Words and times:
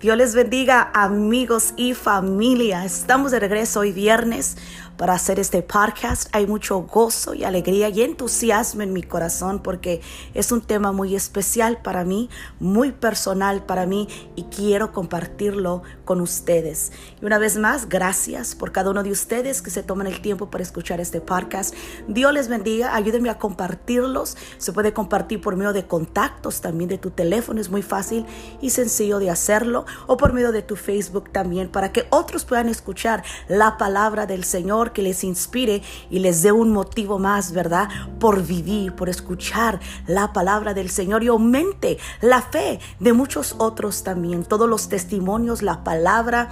Dios 0.00 0.16
les 0.16 0.34
bendiga 0.34 0.90
amigos 0.94 1.74
y 1.76 1.92
familia. 1.92 2.86
Estamos 2.86 3.32
de 3.32 3.38
regreso 3.38 3.80
hoy 3.80 3.92
viernes 3.92 4.56
para 5.00 5.14
hacer 5.14 5.40
este 5.40 5.62
podcast. 5.62 6.28
Hay 6.32 6.46
mucho 6.46 6.82
gozo 6.82 7.32
y 7.32 7.44
alegría 7.44 7.88
y 7.88 8.02
entusiasmo 8.02 8.82
en 8.82 8.92
mi 8.92 9.02
corazón 9.02 9.60
porque 9.62 10.02
es 10.34 10.52
un 10.52 10.60
tema 10.60 10.92
muy 10.92 11.16
especial 11.16 11.78
para 11.80 12.04
mí, 12.04 12.28
muy 12.58 12.92
personal 12.92 13.64
para 13.64 13.86
mí 13.86 14.08
y 14.36 14.42
quiero 14.54 14.92
compartirlo 14.92 15.82
con 16.04 16.20
ustedes. 16.20 16.92
Y 17.22 17.24
una 17.24 17.38
vez 17.38 17.56
más, 17.56 17.88
gracias 17.88 18.54
por 18.54 18.72
cada 18.72 18.90
uno 18.90 19.02
de 19.02 19.10
ustedes 19.10 19.62
que 19.62 19.70
se 19.70 19.82
toman 19.82 20.06
el 20.06 20.20
tiempo 20.20 20.50
para 20.50 20.62
escuchar 20.62 21.00
este 21.00 21.22
podcast. 21.22 21.74
Dios 22.06 22.34
les 22.34 22.48
bendiga, 22.48 22.94
ayúdenme 22.94 23.30
a 23.30 23.38
compartirlos. 23.38 24.36
Se 24.58 24.74
puede 24.74 24.92
compartir 24.92 25.40
por 25.40 25.56
medio 25.56 25.72
de 25.72 25.86
contactos 25.86 26.60
también 26.60 26.90
de 26.90 26.98
tu 26.98 27.08
teléfono, 27.08 27.58
es 27.58 27.70
muy 27.70 27.80
fácil 27.80 28.26
y 28.60 28.68
sencillo 28.68 29.18
de 29.18 29.30
hacerlo 29.30 29.86
o 30.06 30.18
por 30.18 30.34
medio 30.34 30.52
de 30.52 30.60
tu 30.60 30.76
Facebook 30.76 31.30
también 31.30 31.70
para 31.70 31.90
que 31.90 32.06
otros 32.10 32.44
puedan 32.44 32.68
escuchar 32.68 33.24
la 33.48 33.78
palabra 33.78 34.26
del 34.26 34.44
Señor 34.44 34.89
que 34.92 35.02
les 35.02 35.24
inspire 35.24 35.82
y 36.10 36.18
les 36.18 36.42
dé 36.42 36.52
un 36.52 36.70
motivo 36.70 37.18
más, 37.18 37.52
¿verdad? 37.52 37.88
Por 38.18 38.42
vivir, 38.44 38.94
por 38.94 39.08
escuchar 39.08 39.80
la 40.06 40.32
palabra 40.32 40.74
del 40.74 40.90
Señor 40.90 41.22
y 41.24 41.28
aumente 41.28 41.98
la 42.20 42.42
fe 42.42 42.80
de 42.98 43.12
muchos 43.12 43.54
otros 43.58 44.02
también. 44.02 44.44
Todos 44.44 44.68
los 44.68 44.88
testimonios, 44.88 45.62
la 45.62 45.84
palabra 45.84 46.50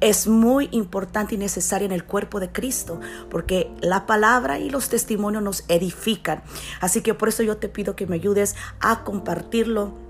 es 0.00 0.26
muy 0.26 0.68
importante 0.72 1.34
y 1.34 1.38
necesaria 1.38 1.86
en 1.86 1.92
el 1.92 2.04
cuerpo 2.04 2.40
de 2.40 2.52
Cristo, 2.52 3.00
porque 3.30 3.70
la 3.80 4.06
palabra 4.06 4.58
y 4.58 4.70
los 4.70 4.88
testimonios 4.88 5.42
nos 5.42 5.64
edifican. 5.68 6.42
Así 6.80 7.00
que 7.00 7.14
por 7.14 7.28
eso 7.28 7.42
yo 7.42 7.56
te 7.56 7.68
pido 7.68 7.96
que 7.96 8.06
me 8.06 8.16
ayudes 8.16 8.54
a 8.80 9.04
compartirlo 9.04 10.03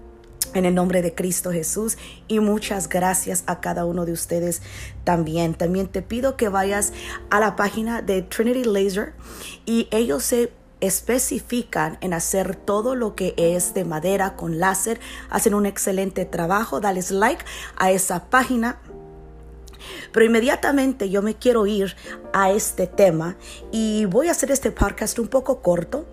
en 0.54 0.64
el 0.64 0.74
nombre 0.74 1.02
de 1.02 1.14
Cristo 1.14 1.52
Jesús 1.52 1.98
y 2.28 2.40
muchas 2.40 2.88
gracias 2.88 3.44
a 3.46 3.60
cada 3.60 3.84
uno 3.84 4.06
de 4.06 4.12
ustedes 4.12 4.62
también. 5.04 5.54
También 5.54 5.88
te 5.88 6.02
pido 6.02 6.36
que 6.36 6.48
vayas 6.48 6.92
a 7.30 7.40
la 7.40 7.56
página 7.56 8.02
de 8.02 8.22
Trinity 8.22 8.64
Laser 8.64 9.12
y 9.66 9.88
ellos 9.90 10.24
se 10.24 10.52
especifican 10.80 11.98
en 12.00 12.12
hacer 12.12 12.56
todo 12.56 12.94
lo 12.94 13.14
que 13.14 13.34
es 13.36 13.74
de 13.74 13.84
madera 13.84 14.36
con 14.36 14.58
láser. 14.58 15.00
Hacen 15.30 15.54
un 15.54 15.66
excelente 15.66 16.24
trabajo. 16.24 16.80
Dales 16.80 17.10
like 17.10 17.44
a 17.76 17.90
esa 17.90 18.26
página. 18.30 18.78
Pero 20.12 20.24
inmediatamente 20.24 21.10
yo 21.10 21.20
me 21.20 21.34
quiero 21.34 21.66
ir 21.66 21.96
a 22.32 22.50
este 22.50 22.86
tema 22.86 23.36
y 23.70 24.06
voy 24.06 24.28
a 24.28 24.30
hacer 24.30 24.50
este 24.50 24.70
podcast 24.70 25.18
un 25.18 25.28
poco 25.28 25.60
corto, 25.60 26.06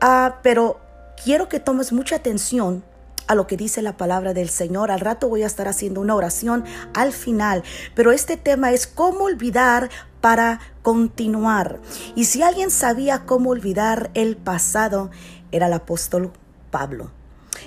uh, 0.00 0.30
pero 0.42 0.78
quiero 1.24 1.48
que 1.48 1.58
tomes 1.58 1.92
mucha 1.92 2.16
atención 2.16 2.84
a 3.30 3.36
lo 3.36 3.46
que 3.46 3.56
dice 3.56 3.80
la 3.80 3.96
palabra 3.96 4.34
del 4.34 4.48
Señor. 4.48 4.90
Al 4.90 4.98
rato 4.98 5.28
voy 5.28 5.44
a 5.44 5.46
estar 5.46 5.68
haciendo 5.68 6.00
una 6.00 6.16
oración 6.16 6.64
al 6.94 7.12
final, 7.12 7.62
pero 7.94 8.10
este 8.10 8.36
tema 8.36 8.72
es 8.72 8.88
cómo 8.88 9.20
olvidar 9.20 9.88
para 10.20 10.58
continuar. 10.82 11.78
Y 12.16 12.24
si 12.24 12.42
alguien 12.42 12.72
sabía 12.72 13.26
cómo 13.26 13.50
olvidar 13.50 14.10
el 14.14 14.36
pasado, 14.36 15.12
era 15.52 15.68
el 15.68 15.74
apóstol 15.74 16.32
Pablo. 16.72 17.12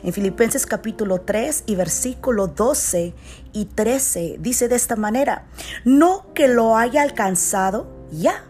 En 0.03 0.11
Filipenses 0.11 0.65
capítulo 0.65 1.21
3 1.21 1.63
y 1.65 1.75
versículo 1.75 2.47
12 2.47 3.13
y 3.53 3.65
13 3.65 4.39
dice 4.41 4.67
de 4.67 4.75
esta 4.75 4.97
manera, 4.97 5.45
no 5.85 6.25
que 6.33 6.49
lo 6.49 6.75
haya 6.75 7.03
alcanzado 7.03 7.87
ya 8.11 8.43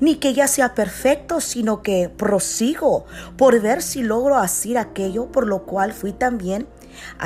ni 0.00 0.16
que 0.16 0.34
ya 0.34 0.46
sea 0.46 0.74
perfecto, 0.74 1.40
sino 1.40 1.82
que 1.82 2.08
prosigo 2.08 3.06
por 3.36 3.60
ver 3.60 3.82
si 3.82 4.02
logro 4.02 4.36
hacer 4.36 4.78
aquello 4.78 5.32
por 5.32 5.46
lo 5.46 5.64
cual 5.64 5.92
fui 5.92 6.12
también 6.12 6.66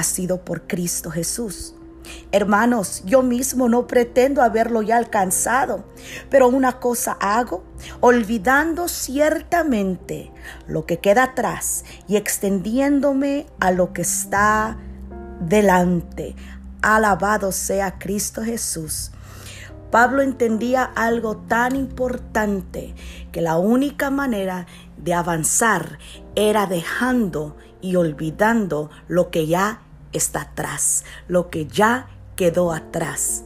sido 0.02 0.44
por 0.44 0.66
Cristo 0.66 1.10
Jesús. 1.10 1.74
Hermanos, 2.30 3.02
yo 3.04 3.22
mismo 3.22 3.68
no 3.68 3.88
pretendo 3.88 4.42
haberlo 4.42 4.80
ya 4.82 4.96
alcanzado, 4.96 5.84
pero 6.30 6.46
una 6.48 6.78
cosa 6.78 7.16
hago, 7.20 7.64
olvidando 8.00 8.86
ciertamente 8.86 10.32
lo 10.68 10.86
que 10.86 10.98
queda 10.98 11.24
atrás 11.24 11.84
y 12.06 12.16
extendiéndome 12.16 13.46
a 13.58 13.72
lo 13.72 13.92
que 13.92 14.02
está 14.02 14.78
delante. 15.40 16.36
Alabado 16.80 17.50
sea 17.50 17.98
Cristo 17.98 18.44
Jesús. 18.44 19.10
Pablo 19.90 20.22
entendía 20.22 20.84
algo 20.84 21.36
tan 21.36 21.76
importante 21.76 22.94
que 23.32 23.40
la 23.40 23.56
única 23.56 24.10
manera 24.10 24.66
de 24.96 25.14
avanzar 25.14 25.98
era 26.34 26.66
dejando 26.66 27.56
y 27.80 27.96
olvidando 27.96 28.90
lo 29.08 29.30
que 29.30 29.46
ya 29.46 29.82
está 30.12 30.42
atrás, 30.42 31.04
lo 31.28 31.50
que 31.50 31.66
ya 31.66 32.08
quedó 32.34 32.72
atrás. 32.72 33.44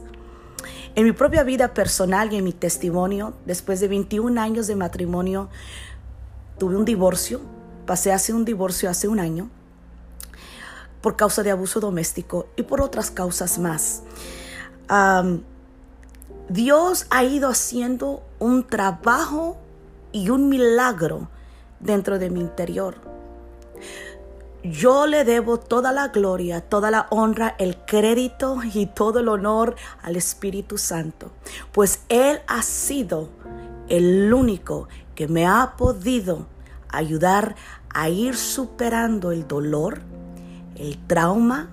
En 0.95 1.05
mi 1.05 1.11
propia 1.13 1.43
vida 1.43 1.73
personal 1.73 2.33
y 2.33 2.37
en 2.37 2.43
mi 2.43 2.53
testimonio, 2.53 3.33
después 3.45 3.79
de 3.79 3.87
21 3.87 4.41
años 4.41 4.67
de 4.67 4.75
matrimonio, 4.75 5.49
tuve 6.57 6.75
un 6.75 6.85
divorcio, 6.85 7.39
pasé 7.85 8.11
hace 8.11 8.33
un 8.33 8.45
divorcio 8.45 8.89
hace 8.89 9.07
un 9.07 9.19
año 9.19 9.49
por 11.01 11.15
causa 11.15 11.43
de 11.43 11.51
abuso 11.51 11.79
doméstico 11.79 12.47
y 12.55 12.63
por 12.63 12.81
otras 12.81 13.09
causas 13.11 13.57
más. 13.57 14.03
Dios 16.49 17.07
ha 17.09 17.23
ido 17.23 17.49
haciendo 17.49 18.23
un 18.39 18.67
trabajo 18.67 19.57
y 20.11 20.29
un 20.29 20.49
milagro 20.49 21.29
dentro 21.79 22.19
de 22.19 22.29
mi 22.29 22.39
interior. 22.39 22.95
Yo 24.63 25.07
le 25.07 25.23
debo 25.23 25.57
toda 25.57 25.91
la 25.91 26.09
gloria, 26.09 26.61
toda 26.61 26.91
la 26.91 27.07
honra, 27.09 27.55
el 27.57 27.77
crédito 27.77 28.59
y 28.63 28.85
todo 28.85 29.19
el 29.19 29.27
honor 29.27 29.75
al 30.03 30.15
Espíritu 30.15 30.77
Santo, 30.77 31.31
pues 31.71 32.01
Él 32.09 32.41
ha 32.47 32.61
sido 32.61 33.29
el 33.89 34.31
único 34.31 34.87
que 35.15 35.27
me 35.27 35.47
ha 35.47 35.73
podido 35.77 36.45
ayudar 36.89 37.55
a 37.89 38.09
ir 38.09 38.35
superando 38.35 39.31
el 39.31 39.47
dolor, 39.47 40.01
el 40.75 40.97
trauma, 41.07 41.69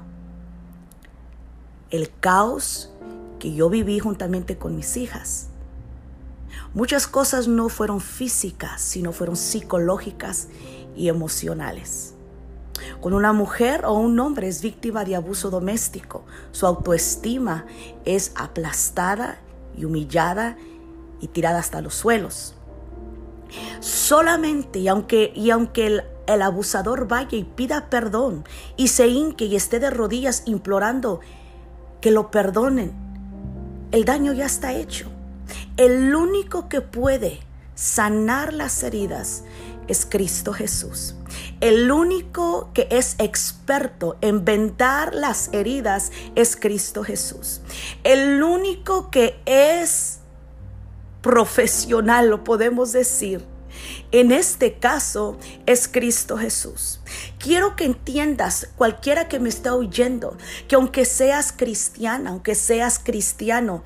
el 1.90 2.10
caos 2.20 2.90
que 3.38 3.54
yo 3.54 3.70
viví 3.70 3.98
juntamente 3.98 4.58
con 4.58 4.76
mis 4.76 4.96
hijas. 4.96 5.48
Muchas 6.74 7.06
cosas 7.06 7.48
no 7.48 7.68
fueron 7.68 8.00
físicas, 8.00 8.80
sino 8.80 9.12
fueron 9.12 9.36
psicológicas 9.36 10.48
y 10.96 11.08
emocionales. 11.08 12.14
Cuando 13.00 13.16
una 13.16 13.32
mujer 13.32 13.84
o 13.84 13.94
un 13.94 14.18
hombre 14.20 14.48
es 14.48 14.62
víctima 14.62 15.04
de 15.04 15.16
abuso 15.16 15.50
doméstico, 15.50 16.24
su 16.52 16.66
autoestima 16.66 17.66
es 18.04 18.32
aplastada 18.36 19.38
y 19.76 19.84
humillada 19.84 20.56
y 21.20 21.28
tirada 21.28 21.58
hasta 21.58 21.80
los 21.80 21.94
suelos. 21.94 22.54
Solamente 23.80 24.80
y 24.80 24.88
aunque, 24.88 25.32
y 25.34 25.50
aunque 25.50 25.86
el, 25.86 26.04
el 26.26 26.42
abusador 26.42 27.08
vaya 27.08 27.38
y 27.38 27.44
pida 27.44 27.88
perdón 27.88 28.44
y 28.76 28.88
se 28.88 29.08
hinque 29.08 29.46
y 29.46 29.56
esté 29.56 29.80
de 29.80 29.90
rodillas 29.90 30.42
implorando 30.46 31.20
que 32.00 32.10
lo 32.10 32.30
perdonen, 32.30 33.07
el 33.92 34.04
daño 34.04 34.32
ya 34.32 34.46
está 34.46 34.74
hecho. 34.74 35.10
El 35.76 36.14
único 36.14 36.68
que 36.68 36.80
puede 36.80 37.40
sanar 37.74 38.52
las 38.52 38.82
heridas 38.82 39.44
es 39.86 40.06
Cristo 40.06 40.52
Jesús. 40.52 41.14
El 41.60 41.90
único 41.90 42.70
que 42.74 42.88
es 42.90 43.16
experto 43.18 44.16
en 44.20 44.44
vendar 44.44 45.14
las 45.14 45.50
heridas 45.52 46.12
es 46.34 46.56
Cristo 46.56 47.02
Jesús. 47.02 47.62
El 48.04 48.42
único 48.42 49.10
que 49.10 49.40
es 49.46 50.18
profesional, 51.22 52.28
lo 52.28 52.44
podemos 52.44 52.92
decir, 52.92 53.44
en 54.12 54.32
este 54.32 54.74
caso 54.74 55.36
es 55.66 55.88
Cristo 55.88 56.38
Jesús. 56.38 57.00
Quiero 57.38 57.76
que 57.76 57.84
entiendas, 57.84 58.68
cualquiera 58.76 59.28
que 59.28 59.38
me 59.38 59.48
está 59.48 59.74
oyendo, 59.74 60.36
que 60.66 60.76
aunque 60.76 61.04
seas 61.04 61.52
cristiana, 61.52 62.30
aunque 62.30 62.54
seas 62.54 62.98
cristiano, 62.98 63.82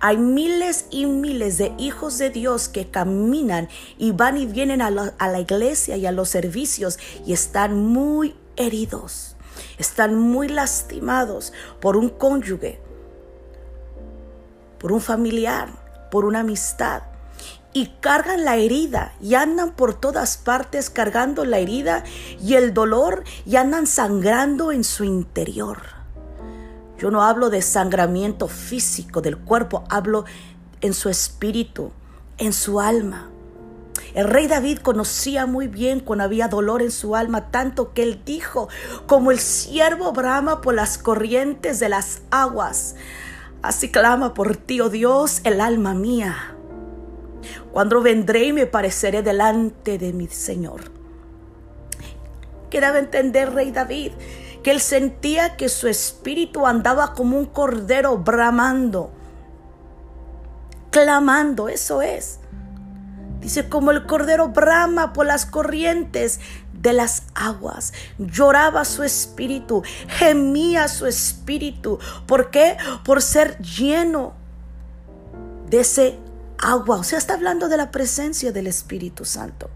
hay 0.00 0.16
miles 0.16 0.86
y 0.90 1.06
miles 1.06 1.58
de 1.58 1.72
hijos 1.76 2.18
de 2.18 2.30
Dios 2.30 2.68
que 2.68 2.88
caminan 2.88 3.68
y 3.98 4.12
van 4.12 4.36
y 4.36 4.46
vienen 4.46 4.78
la, 4.78 5.14
a 5.18 5.28
la, 5.28 5.40
iglesia 5.40 5.96
y 5.96 6.06
a 6.06 6.12
los 6.12 6.28
servicios 6.28 6.98
y 7.26 7.32
están 7.32 7.84
muy 7.84 8.36
heridos, 8.56 9.36
están 9.76 10.14
muy 10.14 10.48
lastimados 10.48 11.52
por 11.80 11.96
un 11.96 12.10
cónyuge, 12.10 12.80
por 14.78 14.92
un 14.92 15.00
familiar, 15.00 15.68
por 16.10 16.24
una 16.24 16.40
amistad 16.40 17.02
y 17.72 17.86
cargan 18.00 18.44
la 18.44 18.56
herida 18.56 19.12
y 19.20 19.34
andan 19.34 19.72
por 19.72 19.94
todas 19.94 20.36
partes 20.36 20.90
cargando 20.90 21.44
la 21.44 21.58
herida 21.58 22.04
y 22.42 22.54
el 22.54 22.74
dolor 22.74 23.24
y 23.46 23.56
andan 23.56 23.86
sangrando 23.86 24.72
en 24.72 24.84
su 24.84 25.04
interior. 25.04 25.78
Yo 26.98 27.10
no 27.10 27.22
hablo 27.22 27.50
de 27.50 27.62
sangramiento 27.62 28.48
físico 28.48 29.20
del 29.20 29.36
cuerpo, 29.38 29.84
hablo 29.88 30.24
en 30.80 30.94
su 30.94 31.08
espíritu, 31.08 31.92
en 32.38 32.52
su 32.52 32.80
alma. 32.80 33.30
El 34.14 34.26
rey 34.26 34.48
David 34.48 34.78
conocía 34.78 35.46
muy 35.46 35.68
bien 35.68 36.00
cuando 36.00 36.24
había 36.24 36.48
dolor 36.48 36.82
en 36.82 36.90
su 36.90 37.14
alma, 37.14 37.50
tanto 37.50 37.92
que 37.92 38.02
él 38.02 38.22
dijo, 38.24 38.68
como 39.06 39.30
el 39.30 39.38
siervo 39.38 40.12
brama 40.12 40.60
por 40.60 40.74
las 40.74 40.98
corrientes 40.98 41.78
de 41.78 41.88
las 41.88 42.22
aguas, 42.30 42.96
así 43.62 43.92
clama 43.92 44.34
por 44.34 44.56
ti, 44.56 44.80
oh 44.80 44.88
Dios, 44.88 45.40
el 45.44 45.60
alma 45.60 45.94
mía. 45.94 46.57
Cuando 47.72 48.00
vendré 48.02 48.44
y 48.44 48.52
me 48.52 48.66
pareceré 48.66 49.22
delante 49.22 49.98
de 49.98 50.12
mi 50.12 50.28
Señor. 50.28 50.90
Quedaba 52.70 52.98
entender, 52.98 53.52
rey 53.52 53.70
David, 53.70 54.12
que 54.62 54.70
él 54.70 54.80
sentía 54.80 55.56
que 55.56 55.68
su 55.68 55.88
espíritu 55.88 56.66
andaba 56.66 57.14
como 57.14 57.38
un 57.38 57.46
cordero 57.46 58.18
bramando, 58.18 59.10
clamando, 60.90 61.68
eso 61.68 62.02
es. 62.02 62.40
Dice, 63.40 63.68
como 63.68 63.92
el 63.92 64.04
cordero 64.04 64.48
brama 64.48 65.12
por 65.12 65.26
las 65.26 65.46
corrientes 65.46 66.40
de 66.72 66.92
las 66.92 67.22
aguas. 67.34 67.92
Lloraba 68.18 68.84
su 68.84 69.02
espíritu, 69.02 69.82
gemía 70.08 70.88
su 70.88 71.06
espíritu. 71.06 71.98
¿Por 72.26 72.50
qué? 72.50 72.76
Por 73.04 73.22
ser 73.22 73.58
lleno 73.58 74.34
de 75.68 75.80
ese 75.80 76.18
agua. 76.58 76.96
O 76.98 77.04
sea, 77.04 77.18
está 77.18 77.34
hablando 77.34 77.68
de 77.68 77.76
la 77.76 77.90
presencia 77.90 78.52
del 78.52 78.66
Espíritu 78.66 79.24
Santo. 79.24 79.70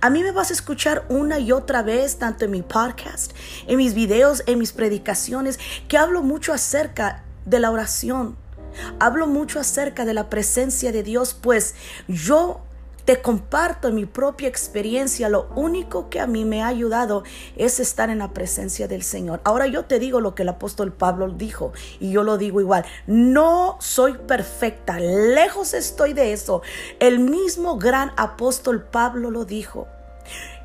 A 0.00 0.10
mí 0.10 0.22
me 0.22 0.32
vas 0.32 0.50
a 0.50 0.54
escuchar 0.54 1.04
una 1.08 1.38
y 1.38 1.52
otra 1.52 1.82
vez, 1.82 2.16
tanto 2.16 2.44
en 2.44 2.50
mi 2.50 2.62
podcast, 2.62 3.32
en 3.66 3.76
mis 3.76 3.94
videos, 3.94 4.42
en 4.46 4.58
mis 4.58 4.72
predicaciones, 4.72 5.58
que 5.88 5.98
hablo 5.98 6.22
mucho 6.22 6.52
acerca 6.52 7.24
de 7.44 7.60
la 7.60 7.70
oración. 7.70 8.36
Hablo 8.98 9.26
mucho 9.26 9.60
acerca 9.60 10.04
de 10.04 10.14
la 10.14 10.30
presencia 10.30 10.92
de 10.92 11.02
Dios, 11.02 11.34
pues 11.34 11.74
yo 12.08 12.62
te 13.10 13.20
comparto 13.20 13.90
mi 13.90 14.06
propia 14.06 14.46
experiencia. 14.46 15.28
Lo 15.28 15.48
único 15.56 16.08
que 16.10 16.20
a 16.20 16.28
mí 16.28 16.44
me 16.44 16.62
ha 16.62 16.68
ayudado 16.68 17.24
es 17.56 17.80
estar 17.80 18.08
en 18.08 18.18
la 18.18 18.32
presencia 18.32 18.86
del 18.86 19.02
Señor. 19.02 19.40
Ahora 19.42 19.66
yo 19.66 19.86
te 19.86 19.98
digo 19.98 20.20
lo 20.20 20.36
que 20.36 20.42
el 20.42 20.48
apóstol 20.48 20.92
Pablo 20.92 21.28
dijo 21.28 21.72
y 21.98 22.12
yo 22.12 22.22
lo 22.22 22.38
digo 22.38 22.60
igual. 22.60 22.84
No 23.08 23.78
soy 23.80 24.12
perfecta, 24.12 25.00
lejos 25.00 25.74
estoy 25.74 26.12
de 26.12 26.32
eso. 26.32 26.62
El 27.00 27.18
mismo 27.18 27.78
gran 27.78 28.12
apóstol 28.16 28.80
Pablo 28.80 29.32
lo 29.32 29.44
dijo. 29.44 29.88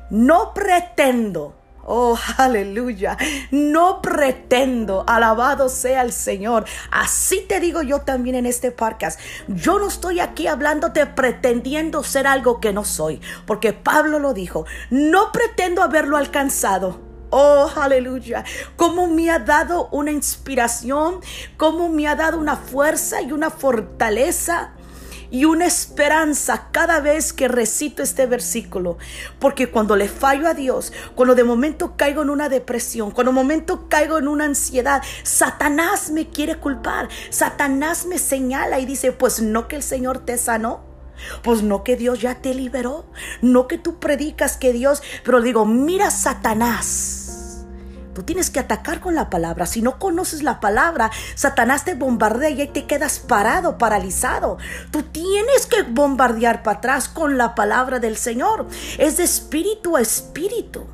No 0.08 0.54
pretendo 0.54 1.52
Oh, 1.88 2.18
aleluya. 2.36 3.16
No 3.52 4.02
pretendo, 4.02 5.04
alabado 5.06 5.68
sea 5.68 6.02
el 6.02 6.12
Señor. 6.12 6.64
Así 6.90 7.46
te 7.48 7.60
digo 7.60 7.80
yo 7.80 8.00
también 8.00 8.34
en 8.34 8.44
este 8.44 8.72
podcast. 8.72 9.20
Yo 9.46 9.78
no 9.78 9.86
estoy 9.86 10.18
aquí 10.18 10.48
hablándote 10.48 11.06
pretendiendo 11.06 12.02
ser 12.02 12.26
algo 12.26 12.60
que 12.60 12.72
no 12.72 12.84
soy, 12.84 13.20
porque 13.46 13.72
Pablo 13.72 14.18
lo 14.18 14.34
dijo. 14.34 14.66
No 14.90 15.30
pretendo 15.30 15.80
haberlo 15.80 16.16
alcanzado. 16.16 17.00
Oh, 17.30 17.70
aleluya. 17.76 18.44
Cómo 18.74 19.06
me 19.06 19.30
ha 19.30 19.38
dado 19.38 19.88
una 19.92 20.10
inspiración, 20.10 21.20
cómo 21.56 21.88
me 21.88 22.08
ha 22.08 22.16
dado 22.16 22.38
una 22.38 22.56
fuerza 22.56 23.22
y 23.22 23.30
una 23.30 23.50
fortaleza 23.50 24.75
y 25.30 25.44
una 25.44 25.66
esperanza 25.66 26.68
cada 26.72 27.00
vez 27.00 27.32
que 27.32 27.48
recito 27.48 28.02
este 28.02 28.26
versículo. 28.26 28.98
Porque 29.38 29.70
cuando 29.70 29.96
le 29.96 30.08
fallo 30.08 30.48
a 30.48 30.54
Dios, 30.54 30.92
cuando 31.14 31.34
de 31.34 31.44
momento 31.44 31.96
caigo 31.96 32.22
en 32.22 32.30
una 32.30 32.48
depresión, 32.48 33.10
cuando 33.10 33.32
de 33.32 33.36
momento 33.36 33.88
caigo 33.88 34.18
en 34.18 34.28
una 34.28 34.44
ansiedad, 34.44 35.02
Satanás 35.22 36.10
me 36.10 36.28
quiere 36.28 36.56
culpar. 36.56 37.08
Satanás 37.30 38.06
me 38.06 38.18
señala 38.18 38.78
y 38.78 38.86
dice, 38.86 39.12
pues 39.12 39.40
no 39.40 39.68
que 39.68 39.76
el 39.76 39.82
Señor 39.82 40.20
te 40.20 40.38
sanó. 40.38 40.84
Pues 41.42 41.62
no 41.62 41.82
que 41.82 41.96
Dios 41.96 42.20
ya 42.20 42.42
te 42.42 42.52
liberó, 42.52 43.06
no 43.40 43.68
que 43.68 43.78
tú 43.78 43.98
predicas 43.98 44.58
que 44.58 44.74
Dios, 44.74 45.02
pero 45.24 45.40
digo, 45.40 45.64
mira 45.64 46.10
Satanás 46.10 47.25
Tú 48.16 48.22
tienes 48.22 48.48
que 48.48 48.60
atacar 48.60 49.00
con 49.00 49.14
la 49.14 49.28
palabra. 49.28 49.66
Si 49.66 49.82
no 49.82 49.98
conoces 49.98 50.42
la 50.42 50.58
palabra, 50.58 51.10
Satanás 51.34 51.84
te 51.84 51.92
bombardea 51.92 52.48
y 52.48 52.66
te 52.68 52.86
quedas 52.86 53.18
parado, 53.18 53.76
paralizado. 53.76 54.56
Tú 54.90 55.02
tienes 55.02 55.66
que 55.66 55.82
bombardear 55.82 56.62
para 56.62 56.78
atrás 56.78 57.10
con 57.10 57.36
la 57.36 57.54
palabra 57.54 57.98
del 57.98 58.16
Señor. 58.16 58.68
Es 58.96 59.18
de 59.18 59.24
espíritu 59.24 59.98
a 59.98 60.00
espíritu. 60.00 60.86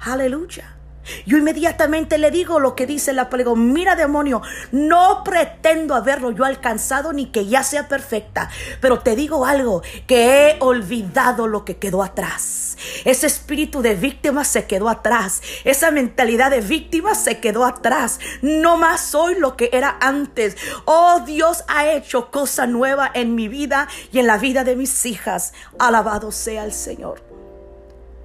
Aleluya. 0.00 0.79
Yo 1.26 1.38
inmediatamente 1.38 2.18
le 2.18 2.30
digo 2.30 2.60
lo 2.60 2.74
que 2.74 2.86
dice 2.86 3.12
la 3.12 3.28
palabra. 3.28 3.40
Mira 3.56 3.96
demonio, 3.96 4.42
no 4.72 5.22
pretendo 5.24 5.94
haberlo 5.94 6.30
yo 6.30 6.44
alcanzado 6.44 7.12
ni 7.12 7.26
que 7.26 7.46
ya 7.46 7.62
sea 7.62 7.88
perfecta. 7.88 8.50
Pero 8.80 9.00
te 9.00 9.16
digo 9.16 9.46
algo, 9.46 9.82
que 10.06 10.50
he 10.50 10.56
olvidado 10.60 11.46
lo 11.46 11.64
que 11.64 11.76
quedó 11.78 12.02
atrás. 12.02 12.76
Ese 13.04 13.26
espíritu 13.26 13.82
de 13.82 13.94
víctima 13.94 14.44
se 14.44 14.66
quedó 14.66 14.88
atrás. 14.88 15.42
Esa 15.64 15.90
mentalidad 15.90 16.50
de 16.50 16.60
víctima 16.60 17.14
se 17.14 17.38
quedó 17.38 17.64
atrás. 17.64 18.18
No 18.42 18.76
más 18.76 19.00
soy 19.00 19.38
lo 19.38 19.56
que 19.56 19.70
era 19.72 19.96
antes. 20.00 20.56
Oh 20.84 21.20
Dios 21.26 21.64
ha 21.68 21.90
hecho 21.90 22.30
cosa 22.30 22.66
nueva 22.66 23.10
en 23.12 23.34
mi 23.34 23.48
vida 23.48 23.88
y 24.12 24.18
en 24.18 24.26
la 24.26 24.38
vida 24.38 24.64
de 24.64 24.76
mis 24.76 25.06
hijas. 25.06 25.52
Alabado 25.78 26.32
sea 26.32 26.64
el 26.64 26.72
Señor. 26.72 27.29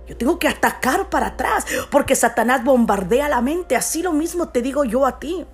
Yo 0.08 0.16
tengo 0.18 0.40
que 0.40 0.48
atacar 0.48 1.10
para 1.10 1.28
atrás 1.28 1.66
porque 1.90 2.16
Satanás 2.16 2.64
bombardea 2.64 3.30
la 3.30 3.42
mente. 3.42 3.76
Así 3.76 4.04
lo 4.04 4.12
mismo 4.12 4.50
te 4.50 4.62
digo 4.62 4.84
yo 4.84 5.06
a 5.06 5.20
ti. 5.20 5.46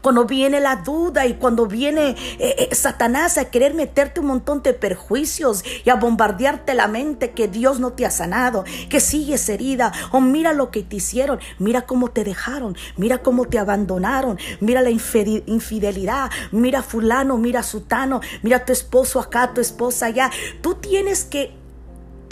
Cuando 0.00 0.24
viene 0.24 0.60
la 0.60 0.76
duda 0.76 1.26
y 1.26 1.34
cuando 1.34 1.66
viene 1.66 2.10
eh, 2.10 2.68
eh, 2.70 2.74
Satanás 2.74 3.38
a 3.38 3.46
querer 3.46 3.74
meterte 3.74 4.20
un 4.20 4.26
montón 4.26 4.62
de 4.62 4.74
perjuicios 4.74 5.64
y 5.84 5.90
a 5.90 5.94
bombardearte 5.94 6.74
la 6.74 6.88
mente 6.88 7.30
que 7.30 7.48
Dios 7.48 7.80
no 7.80 7.92
te 7.92 8.04
ha 8.04 8.10
sanado, 8.10 8.64
que 8.88 9.00
sigues 9.00 9.48
herida, 9.48 9.92
o 10.10 10.20
mira 10.20 10.52
lo 10.52 10.70
que 10.70 10.82
te 10.82 10.96
hicieron, 10.96 11.40
mira 11.58 11.82
cómo 11.82 12.10
te 12.10 12.24
dejaron, 12.24 12.76
mira 12.96 13.18
cómo 13.18 13.46
te 13.46 13.58
abandonaron, 13.58 14.38
mira 14.60 14.82
la 14.82 14.90
infidelidad, 14.90 16.30
mira 16.50 16.82
fulano, 16.82 17.38
mira 17.38 17.62
sutano, 17.62 18.20
mira 18.42 18.64
tu 18.64 18.72
esposo 18.72 19.20
acá, 19.20 19.54
tu 19.54 19.60
esposa 19.60 20.06
allá. 20.06 20.30
Tú 20.60 20.74
tienes 20.74 21.24
que 21.24 21.61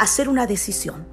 hacer 0.00 0.28
una 0.28 0.46
decisión. 0.46 1.06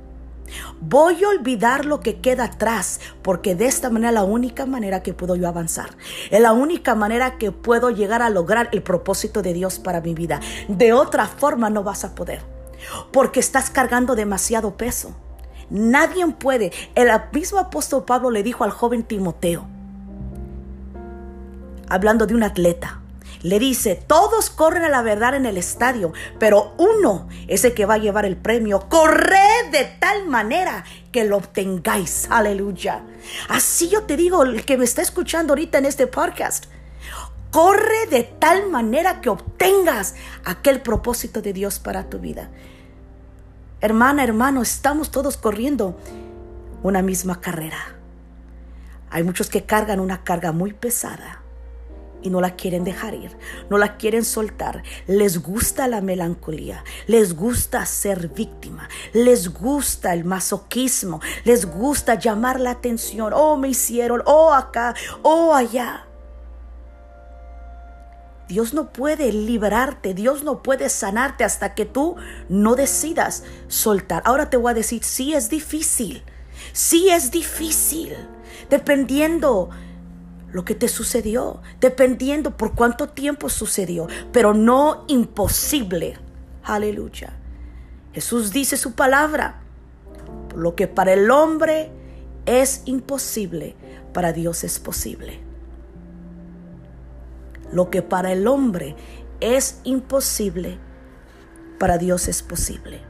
Voy 0.79 1.23
a 1.23 1.29
olvidar 1.29 1.85
lo 1.85 1.99
que 1.99 2.21
queda 2.21 2.45
atrás, 2.45 3.01
porque 3.21 3.53
de 3.53 3.65
esta 3.65 3.89
manera 3.89 4.11
la 4.11 4.23
única 4.23 4.65
manera 4.65 5.03
que 5.03 5.13
puedo 5.13 5.35
yo 5.35 5.47
avanzar. 5.47 5.89
Es 6.31 6.39
la 6.39 6.53
única 6.53 6.95
manera 6.95 7.37
que 7.37 7.51
puedo 7.51 7.89
llegar 7.89 8.21
a 8.21 8.29
lograr 8.29 8.69
el 8.71 8.81
propósito 8.81 9.41
de 9.41 9.53
Dios 9.53 9.79
para 9.79 9.99
mi 9.99 10.13
vida. 10.13 10.39
De 10.69 10.93
otra 10.93 11.27
forma 11.27 11.69
no 11.69 11.83
vas 11.83 12.05
a 12.05 12.15
poder, 12.15 12.41
porque 13.11 13.41
estás 13.41 13.69
cargando 13.69 14.15
demasiado 14.15 14.77
peso. 14.77 15.13
Nadie 15.69 16.25
puede. 16.27 16.71
El 16.95 17.09
mismo 17.33 17.59
apóstol 17.59 18.05
Pablo 18.05 18.31
le 18.31 18.41
dijo 18.41 18.63
al 18.63 18.71
joven 18.71 19.03
Timoteo, 19.03 19.67
hablando 21.89 22.25
de 22.25 22.35
un 22.35 22.43
atleta, 22.43 23.01
le 23.47 23.59
dice, 23.59 23.95
todos 23.95 24.49
corren 24.49 24.83
a 24.83 24.89
la 24.89 25.01
verdad 25.01 25.33
en 25.33 25.45
el 25.45 25.57
estadio, 25.57 26.11
pero 26.37 26.73
uno 26.77 27.29
es 27.47 27.63
el 27.63 27.73
que 27.73 27.85
va 27.85 27.93
a 27.93 27.99
llevar 27.99 28.25
el 28.25 28.35
premio. 28.35 28.89
Corred 28.89 29.71
de 29.71 29.85
tal 29.99 30.27
manera 30.27 30.83
que 31.13 31.23
lo 31.23 31.37
obtengáis. 31.37 32.27
Aleluya. 32.29 33.03
Así 33.47 33.87
yo 33.87 34.03
te 34.03 34.17
digo, 34.17 34.43
el 34.43 34.65
que 34.65 34.77
me 34.77 34.83
está 34.83 35.01
escuchando 35.01 35.53
ahorita 35.53 35.77
en 35.77 35.85
este 35.85 36.07
podcast. 36.07 36.65
Corre 37.49 38.07
de 38.09 38.23
tal 38.23 38.69
manera 38.69 39.21
que 39.21 39.29
obtengas 39.29 40.15
aquel 40.43 40.81
propósito 40.81 41.41
de 41.41 41.53
Dios 41.53 41.79
para 41.79 42.09
tu 42.09 42.19
vida. 42.19 42.49
Hermana, 43.79 44.25
hermano, 44.25 44.61
estamos 44.61 45.09
todos 45.09 45.37
corriendo 45.37 45.97
una 46.83 47.01
misma 47.01 47.39
carrera. 47.39 47.95
Hay 49.09 49.23
muchos 49.23 49.49
que 49.49 49.63
cargan 49.63 50.01
una 50.01 50.25
carga 50.25 50.51
muy 50.51 50.73
pesada 50.73 51.36
no 52.29 52.41
la 52.41 52.55
quieren 52.55 52.83
dejar 52.83 53.13
ir, 53.13 53.37
no 53.69 53.77
la 53.77 53.97
quieren 53.97 54.25
soltar. 54.25 54.83
Les 55.07 55.41
gusta 55.41 55.87
la 55.87 56.01
melancolía, 56.01 56.83
les 57.07 57.35
gusta 57.35 57.85
ser 57.85 58.29
víctima, 58.29 58.89
les 59.13 59.53
gusta 59.53 60.13
el 60.13 60.25
masoquismo, 60.25 61.21
les 61.43 61.65
gusta 61.65 62.15
llamar 62.15 62.59
la 62.59 62.71
atención. 62.71 63.33
Oh, 63.33 63.57
me 63.57 63.69
hicieron, 63.69 64.21
oh, 64.25 64.53
acá, 64.53 64.95
oh, 65.23 65.53
allá. 65.53 66.07
Dios 68.47 68.73
no 68.73 68.93
puede 68.93 69.33
liberarte, 69.33 70.13
Dios 70.13 70.43
no 70.43 70.63
puede 70.63 70.87
sanarte 70.89 71.43
hasta 71.43 71.75
que 71.75 71.85
tú 71.85 72.15
no 72.47 72.75
decidas 72.75 73.43
soltar. 73.67 74.23
Ahora 74.25 74.49
te 74.49 74.55
voy 74.55 74.71
a 74.71 74.75
decir, 74.75 75.03
sí 75.03 75.33
es 75.33 75.49
difícil, 75.49 76.23
sí 76.71 77.09
es 77.09 77.29
difícil, 77.31 78.15
dependiendo 78.69 79.69
lo 80.51 80.63
que 80.65 80.75
te 80.75 80.87
sucedió, 80.87 81.61
dependiendo 81.79 82.55
por 82.55 82.73
cuánto 82.73 83.09
tiempo 83.09 83.49
sucedió, 83.49 84.07
pero 84.31 84.53
no 84.53 85.03
imposible. 85.07 86.17
Aleluya. 86.63 87.33
Jesús 88.13 88.51
dice 88.51 88.77
su 88.77 88.93
palabra. 88.93 89.61
Lo 90.55 90.75
que 90.75 90.87
para 90.87 91.13
el 91.13 91.29
hombre 91.29 91.91
es 92.45 92.81
imposible, 92.85 93.75
para 94.13 94.33
Dios 94.33 94.63
es 94.63 94.79
posible. 94.79 95.39
Lo 97.71 97.89
que 97.89 98.01
para 98.01 98.31
el 98.31 98.47
hombre 98.47 98.95
es 99.39 99.79
imposible, 99.83 100.79
para 101.77 101.97
Dios 101.97 102.27
es 102.27 102.41
posible. 102.41 103.01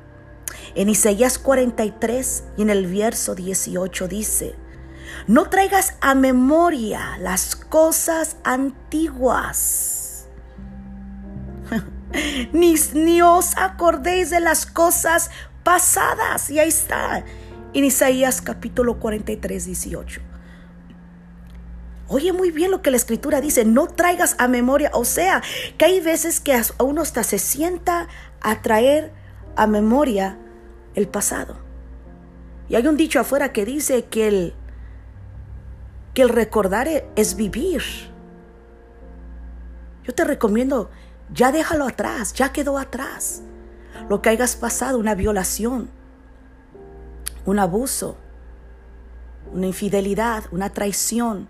En 0.75 0.89
Isaías 0.89 1.39
43 1.39 2.43
y 2.57 2.63
en 2.63 2.69
el 2.69 2.87
verso 2.87 3.35
18 3.35 4.07
dice, 4.07 4.55
no 5.25 5.49
traigas 5.49 5.95
a 6.01 6.13
memoria 6.15 7.17
las 7.19 7.55
cosas 7.55 8.37
antiguas. 8.43 10.27
ni, 12.53 13.21
os 13.21 13.57
acordéis 13.57 14.29
de 14.29 14.39
las 14.39 14.65
cosas 14.65 15.31
pasadas. 15.63 16.49
Y 16.49 16.59
ahí 16.59 16.69
está, 16.69 17.23
en 17.73 17.83
Isaías 17.83 18.41
capítulo 18.41 18.99
43, 18.99 19.65
18. 19.65 20.21
Oye 22.09 22.31
muy 22.31 22.51
bien 22.51 22.71
lo 22.71 22.81
que 22.81 22.91
la 22.91 22.97
escritura 22.97 23.41
dice, 23.41 23.65
no 23.65 23.87
traigas 23.87 24.35
a 24.39 24.47
memoria, 24.47 24.91
o 24.93 25.03
sea, 25.03 25.43
que 25.77 25.85
hay 25.85 25.99
veces 25.99 26.39
que 26.39 26.57
uno 26.79 27.01
hasta 27.01 27.23
se 27.23 27.37
sienta 27.37 28.07
a 28.39 28.61
traer 28.61 29.11
a 29.57 29.67
memoria 29.67 30.37
el 30.95 31.09
pasado. 31.09 31.57
Y 32.69 32.75
hay 32.75 32.87
un 32.87 32.95
dicho 32.95 33.19
afuera 33.19 33.51
que 33.51 33.65
dice 33.65 34.05
que 34.05 34.27
el, 34.29 34.53
que 36.17 36.23
el 36.23 36.29
recordar 36.29 36.87
es 37.15 37.35
vivir. 37.35 37.83
Yo 40.03 40.15
te 40.15 40.23
recomiendo, 40.23 40.89
ya 41.31 41.51
déjalo 41.51 41.85
atrás, 41.85 42.33
ya 42.33 42.51
quedó 42.51 42.79
atrás. 42.79 43.43
Lo 44.09 44.19
que 44.19 44.29
hayas 44.29 44.55
pasado, 44.55 44.97
una 44.97 45.13
violación, 45.13 45.91
un 47.45 47.59
abuso, 47.59 48.17
una 49.53 49.67
infidelidad, 49.67 50.45
una 50.49 50.71
traición, 50.71 51.49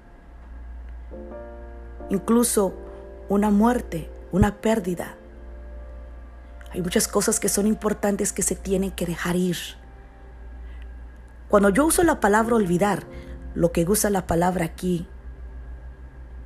incluso 2.09 2.73
una 3.29 3.49
muerte, 3.49 4.11
una 4.33 4.57
pérdida. 4.57 5.15
Hay 6.73 6.81
muchas 6.81 7.07
cosas 7.07 7.39
que 7.39 7.47
son 7.47 7.67
importantes 7.67 8.33
que 8.33 8.43
se 8.43 8.57
tienen 8.57 8.91
que 8.91 9.05
dejar 9.05 9.37
ir. 9.37 9.55
Cuando 11.47 11.69
yo 11.69 11.85
uso 11.85 12.03
la 12.03 12.19
palabra 12.19 12.57
olvidar, 12.57 13.05
lo 13.57 13.71
que 13.71 13.83
usa 13.85 14.11
la 14.11 14.27
palabra 14.27 14.65
aquí 14.65 15.07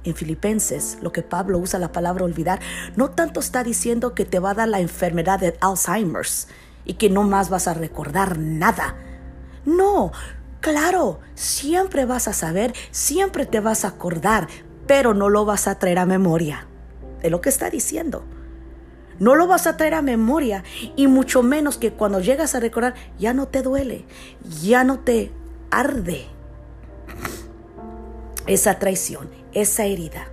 en 0.06 0.16
Filipenses, 0.16 0.98
lo 1.02 1.12
que 1.12 1.22
Pablo 1.22 1.60
usa 1.60 1.78
la 1.78 1.92
palabra 1.92 2.24
olvidar, 2.24 2.60
no 2.96 3.12
tanto 3.12 3.42
está 3.42 3.64
diciendo 3.64 4.16
que 4.16 4.26
te 4.26 4.40
va 4.40 4.52
a 4.52 4.56
dar 4.56 4.70
la 4.70 4.80
enfermedad 4.80 5.40
de 5.40 5.58
Alzheimer's 5.60 6.48
y 6.86 6.94
que 6.94 7.10
no 7.10 7.24
más 7.24 7.50
vas 7.50 7.68
a 7.68 7.74
recordar 7.74 8.40
nada. 8.40 8.96
No, 9.66 10.12
claro, 10.62 11.20
siempre 11.36 12.06
vas 12.06 12.30
a 12.30 12.34
saber, 12.34 12.74
siempre 12.92 13.46
te 13.46 13.60
vas 13.60 13.84
a 13.84 13.90
acordar, 13.90 14.48
pero 14.88 15.14
no 15.14 15.28
lo 15.28 15.44
vas 15.44 15.68
a 15.68 15.78
traer 15.78 16.00
a 16.00 16.06
memoria. 16.06 16.66
De 17.22 17.30
lo 17.30 17.42
que 17.42 17.50
está 17.50 17.70
diciendo. 17.70 18.24
No 19.20 19.36
lo 19.36 19.46
vas 19.46 19.68
a 19.68 19.78
traer 19.78 19.94
a 19.94 20.02
memoria 20.02 20.64
y 20.96 21.08
mucho 21.08 21.44
menos 21.44 21.78
que 21.78 21.92
cuando 21.92 22.22
llegas 22.22 22.56
a 22.56 22.60
recordar 22.60 22.96
ya 23.20 23.34
no 23.34 23.50
te 23.50 23.62
duele, 23.62 24.06
ya 24.62 24.84
no 24.84 25.00
te 25.00 25.32
arde 25.70 26.28
esa 28.48 28.80
traición, 28.80 29.30
esa 29.54 29.86
herida. 29.86 30.28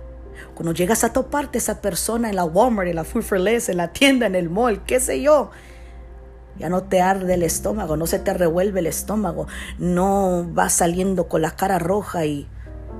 Cuando 0.55 0.73
llegas 0.73 1.03
a 1.03 1.13
toparte 1.13 1.57
esa 1.57 1.81
persona 1.81 2.29
en 2.29 2.35
la 2.35 2.43
Walmart, 2.43 2.89
en 2.89 2.95
la 2.95 3.03
Food 3.03 3.25
en 3.69 3.77
la 3.77 3.93
tienda, 3.93 4.25
en 4.25 4.35
el 4.35 4.49
mall, 4.49 4.83
qué 4.85 4.99
sé 4.99 5.21
yo, 5.21 5.51
ya 6.57 6.69
no 6.69 6.83
te 6.83 7.01
arde 7.01 7.35
el 7.35 7.43
estómago, 7.43 7.95
no 7.95 8.07
se 8.07 8.19
te 8.19 8.33
revuelve 8.33 8.81
el 8.81 8.87
estómago, 8.87 9.47
no 9.77 10.45
vas 10.51 10.73
saliendo 10.73 11.29
con 11.29 11.41
la 11.41 11.51
cara 11.51 11.79
roja 11.79 12.25
y 12.25 12.47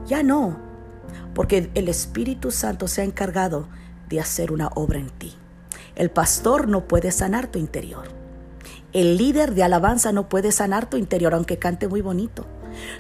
ya 0.06 0.24
no 0.24 0.70
porque 1.34 1.70
el 1.74 1.88
Espíritu 1.88 2.52
Santo 2.52 2.88
se 2.88 3.02
ha 3.02 3.06
encargado 3.06 3.68
de 4.10 4.20
hacer 4.20 4.52
una 4.52 4.68
obra 4.76 5.00
en 5.00 5.10
ti. 5.10 5.34
El 5.96 6.10
pastor 6.10 6.68
no 6.68 6.88
puede 6.88 7.12
sanar 7.12 7.48
tu 7.48 7.60
interior. 7.60 8.08
El 8.92 9.18
líder 9.18 9.54
de 9.54 9.64
alabanza 9.64 10.12
no 10.12 10.30
puede 10.30 10.52
sanar 10.52 10.90
tu 10.90 10.98
interior, 10.98 11.34
aunque 11.34 11.58
cante 11.58 11.88
muy 11.88 12.02
bonito. 12.02 12.46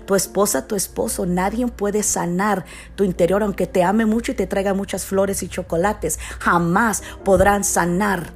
Tu 0.05 0.15
esposa, 0.15 0.67
tu 0.67 0.75
esposo, 0.75 1.25
nadie 1.25 1.67
puede 1.67 2.03
sanar 2.03 2.65
tu 2.95 3.03
interior, 3.03 3.43
aunque 3.43 3.67
te 3.67 3.83
ame 3.83 4.05
mucho 4.05 4.31
y 4.31 4.35
te 4.35 4.47
traiga 4.47 4.73
muchas 4.73 5.05
flores 5.05 5.43
y 5.43 5.47
chocolates. 5.47 6.19
Jamás 6.39 7.03
podrán 7.23 7.63
sanar 7.63 8.33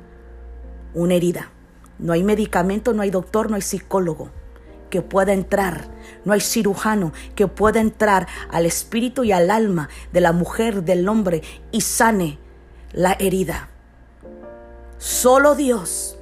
una 0.94 1.16
herida. 1.16 1.50
No 2.00 2.14
hay 2.14 2.24
medicamento, 2.24 2.94
no 2.94 3.02
hay 3.02 3.12
doctor, 3.12 3.50
no 3.50 3.56
hay 3.56 3.62
psicólogo 3.62 4.30
que 4.90 5.02
pueda 5.02 5.34
entrar, 5.34 5.88
no 6.24 6.34
hay 6.34 6.40
cirujano 6.40 7.14
que 7.34 7.48
pueda 7.48 7.80
entrar 7.80 8.28
al 8.52 8.68
espíritu 8.68 9.24
y 9.24 9.32
al 9.32 9.50
alma 9.50 9.90
de 10.12 10.22
la 10.22 10.34
mujer, 10.34 10.84
del 10.84 11.08
hombre 11.10 11.42
y 11.72 11.82
sane 11.82 12.38
la 12.92 13.14
herida. 13.14 13.70
Solo 15.00 15.56
Dios 15.56 16.18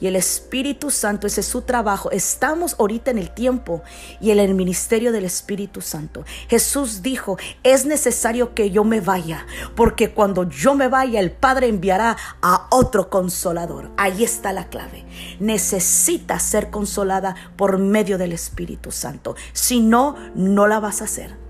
y 0.00 0.06
el 0.06 0.16
Espíritu 0.16 0.90
Santo, 0.90 1.26
ese 1.26 1.40
es 1.40 1.46
su 1.46 1.62
trabajo. 1.62 2.10
Estamos 2.10 2.76
ahorita 2.78 3.10
en 3.10 3.18
el 3.18 3.30
tiempo 3.30 3.82
y 4.20 4.30
en 4.30 4.38
el 4.38 4.54
ministerio 4.54 5.12
del 5.12 5.24
Espíritu 5.24 5.80
Santo. 5.80 6.24
Jesús 6.48 7.02
dijo, 7.02 7.38
es 7.62 7.86
necesario 7.86 8.54
que 8.54 8.70
yo 8.70 8.84
me 8.84 9.00
vaya, 9.00 9.46
porque 9.74 10.10
cuando 10.10 10.48
yo 10.48 10.74
me 10.74 10.88
vaya, 10.88 11.20
el 11.20 11.32
Padre 11.32 11.68
enviará 11.68 12.16
a 12.42 12.66
otro 12.70 13.10
consolador. 13.10 13.90
Ahí 13.96 14.24
está 14.24 14.52
la 14.52 14.68
clave. 14.68 15.04
Necesita 15.40 16.38
ser 16.38 16.70
consolada 16.70 17.34
por 17.56 17.78
medio 17.78 18.18
del 18.18 18.32
Espíritu 18.32 18.92
Santo. 18.92 19.36
Si 19.52 19.80
no, 19.80 20.16
no 20.34 20.66
la 20.66 20.80
vas 20.80 21.00
a 21.00 21.04
hacer. 21.04 21.46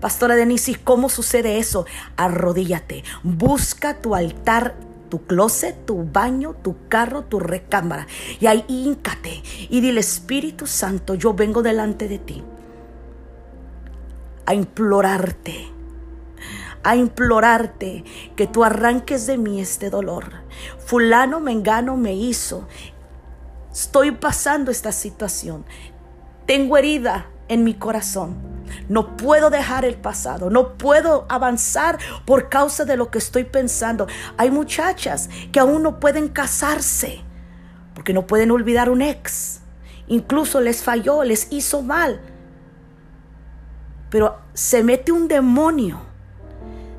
Pastora 0.00 0.34
Denise, 0.34 0.80
¿cómo 0.82 1.08
sucede 1.08 1.58
eso? 1.58 1.86
Arrodíllate, 2.16 3.04
busca 3.22 4.00
tu 4.00 4.16
altar 4.16 4.74
tu 5.12 5.26
closet, 5.26 5.84
tu 5.84 6.08
baño, 6.10 6.54
tu 6.62 6.88
carro, 6.88 7.24
tu 7.24 7.38
recámara. 7.38 8.06
Y 8.40 8.46
ahí 8.46 8.64
híncate 8.66 9.42
y 9.68 9.82
dile, 9.82 10.00
Espíritu 10.00 10.66
Santo, 10.66 11.14
yo 11.14 11.34
vengo 11.34 11.62
delante 11.62 12.08
de 12.08 12.18
ti 12.18 12.42
a 14.46 14.54
implorarte, 14.54 15.66
a 16.82 16.96
implorarte 16.96 18.04
que 18.36 18.46
tú 18.46 18.64
arranques 18.64 19.26
de 19.26 19.36
mí 19.36 19.60
este 19.60 19.90
dolor. 19.90 20.32
Fulano 20.78 21.40
mengano 21.40 21.98
me 21.98 22.14
hizo. 22.14 22.66
Estoy 23.70 24.12
pasando 24.12 24.70
esta 24.70 24.92
situación. 24.92 25.66
Tengo 26.46 26.78
herida 26.78 27.26
en 27.48 27.64
mi 27.64 27.74
corazón. 27.74 28.51
No 28.88 29.16
puedo 29.16 29.50
dejar 29.50 29.84
el 29.84 29.96
pasado, 29.96 30.50
no 30.50 30.74
puedo 30.74 31.26
avanzar 31.28 31.98
por 32.24 32.48
causa 32.48 32.84
de 32.84 32.96
lo 32.96 33.10
que 33.10 33.18
estoy 33.18 33.44
pensando. 33.44 34.06
Hay 34.36 34.50
muchachas 34.50 35.28
que 35.52 35.60
aún 35.60 35.82
no 35.82 36.00
pueden 36.00 36.28
casarse 36.28 37.20
porque 37.94 38.12
no 38.12 38.26
pueden 38.26 38.50
olvidar 38.50 38.90
un 38.90 39.02
ex. 39.02 39.60
Incluso 40.06 40.60
les 40.60 40.82
falló, 40.82 41.24
les 41.24 41.48
hizo 41.50 41.82
mal. 41.82 42.20
Pero 44.10 44.38
se 44.54 44.82
mete 44.82 45.12
un 45.12 45.28
demonio 45.28 46.00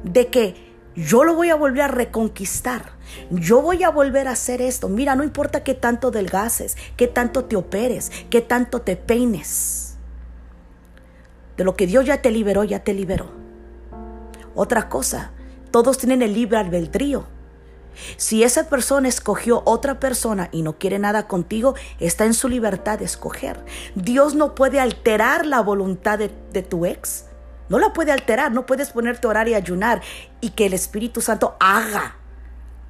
de 0.04 0.28
que 0.28 0.74
yo 0.96 1.24
lo 1.24 1.36
voy 1.36 1.50
a 1.50 1.56
volver 1.56 1.84
a 1.84 1.88
reconquistar. 1.88 2.94
Yo 3.30 3.62
voy 3.62 3.84
a 3.84 3.90
volver 3.90 4.28
a 4.28 4.32
hacer 4.32 4.62
esto. 4.62 4.90
Mira, 4.90 5.16
no 5.16 5.24
importa 5.24 5.64
qué 5.64 5.74
tanto 5.74 6.12
delgaces, 6.12 6.78
qué 6.98 7.08
tanto 7.08 7.46
te 7.46 7.56
operes, 7.56 8.12
qué 8.30 8.42
tanto 8.42 8.82
te 8.82 8.96
peines. 8.96 9.93
De 11.58 11.64
lo 11.64 11.76
que 11.76 11.88
Dios 11.88 12.06
ya 12.06 12.22
te 12.22 12.32
liberó, 12.32 12.64
ya 12.64 12.84
te 12.84 12.94
liberó. 12.94 13.32
Otra 14.56 14.90
cosa, 14.90 15.32
todos 15.72 15.98
tienen 15.98 16.22
el 16.22 16.34
libre 16.34 16.58
albedrío. 16.58 17.26
Si 18.18 18.44
esa 18.44 18.70
persona 18.70 19.08
escogió 19.08 19.62
otra 19.66 20.00
persona 20.00 20.50
y 20.52 20.62
no 20.62 20.78
quiere 20.78 21.00
nada 21.00 21.28
contigo, 21.28 21.76
está 22.00 22.26
en 22.26 22.34
su 22.34 22.50
libertad 22.50 23.00
de 23.00 23.06
escoger. 23.06 23.64
Dios 23.96 24.36
no 24.36 24.56
puede 24.56 24.80
alterar 24.80 25.46
la 25.46 25.62
voluntad 25.62 26.20
de, 26.20 26.30
tu 26.64 26.86
ex. 26.86 27.26
No 27.70 27.80
la 27.80 27.94
puede 27.94 28.12
alterar. 28.12 28.52
No 28.52 28.66
puedes 28.66 28.92
ponerte 28.92 29.28
a 29.28 29.30
orar 29.30 29.48
y 29.48 29.54
ayunar 29.54 30.02
y 30.42 30.52
que 30.52 30.66
el 30.66 30.74
Espíritu 30.74 31.22
Santo 31.22 31.56
haga 31.60 32.16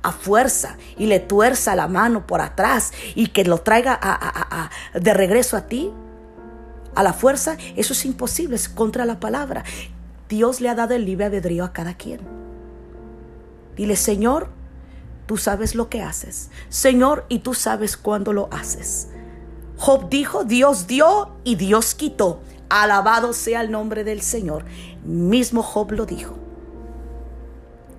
a 0.01 0.11
fuerza 0.11 0.77
y 0.97 1.05
le 1.05 1.19
tuerza 1.19 1.75
la 1.75 1.87
mano 1.87 2.27
por 2.27 2.41
atrás 2.41 2.91
y 3.15 3.27
que 3.27 3.45
lo 3.45 3.59
traiga 3.59 4.69
de 4.93 5.13
regreso 5.13 5.55
a 5.55 5.67
ti 5.67 5.93
a 6.95 7.03
la 7.03 7.13
fuerza, 7.13 7.57
eso 7.75 7.93
es 7.93 8.05
imposible, 8.05 8.55
es 8.55 8.69
contra 8.69 9.05
la 9.05 9.19
palabra. 9.19 9.63
Dios 10.29 10.61
le 10.61 10.69
ha 10.69 10.75
dado 10.75 10.93
el 10.93 11.05
libre 11.05 11.25
albedrío 11.25 11.63
a 11.63 11.73
cada 11.73 11.95
quien. 11.95 12.21
Dile, 13.75 13.95
Señor, 13.95 14.49
tú 15.25 15.37
sabes 15.37 15.75
lo 15.75 15.89
que 15.89 16.01
haces. 16.01 16.49
Señor, 16.69 17.25
y 17.29 17.39
tú 17.39 17.53
sabes 17.53 17.97
cuándo 17.97 18.33
lo 18.33 18.49
haces. 18.51 19.09
Job 19.77 20.09
dijo, 20.09 20.43
Dios 20.43 20.87
dio 20.87 21.31
y 21.43 21.55
Dios 21.55 21.95
quitó. 21.95 22.41
Alabado 22.69 23.33
sea 23.33 23.61
el 23.61 23.71
nombre 23.71 24.03
del 24.03 24.21
Señor. 24.21 24.65
Mismo 25.03 25.61
Job 25.61 25.91
lo 25.91 26.05
dijo. 26.05 26.35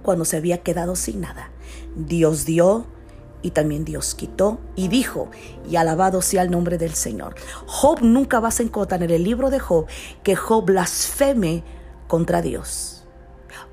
Cuando 0.02 0.24
se 0.24 0.36
había 0.36 0.62
quedado 0.62 0.96
sin 0.96 1.20
nada. 1.20 1.50
Dios 1.96 2.44
dio 2.44 2.86
y 3.44 3.50
también 3.50 3.84
Dios 3.84 4.14
quitó 4.14 4.58
y 4.74 4.88
dijo, 4.88 5.30
y 5.68 5.76
alabado 5.76 6.22
sea 6.22 6.40
el 6.40 6.50
nombre 6.50 6.78
del 6.78 6.94
Señor. 6.94 7.34
Job 7.66 8.00
nunca 8.00 8.40
vas 8.40 8.58
a 8.58 8.62
encontrar 8.62 9.02
en 9.02 9.10
el 9.10 9.22
libro 9.22 9.50
de 9.50 9.60
Job 9.60 9.86
que 10.22 10.34
Job 10.34 10.64
blasfeme 10.64 11.62
contra 12.08 12.40
Dios. 12.40 13.04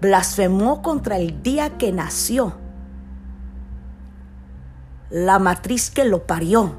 Blasfemó 0.01 0.81
contra 0.81 1.17
el 1.17 1.41
día 1.41 1.77
que 1.77 1.93
nació. 1.93 2.57
la 5.09 5.39
matriz 5.39 5.89
que 5.89 6.05
lo 6.05 6.25
parió, 6.25 6.73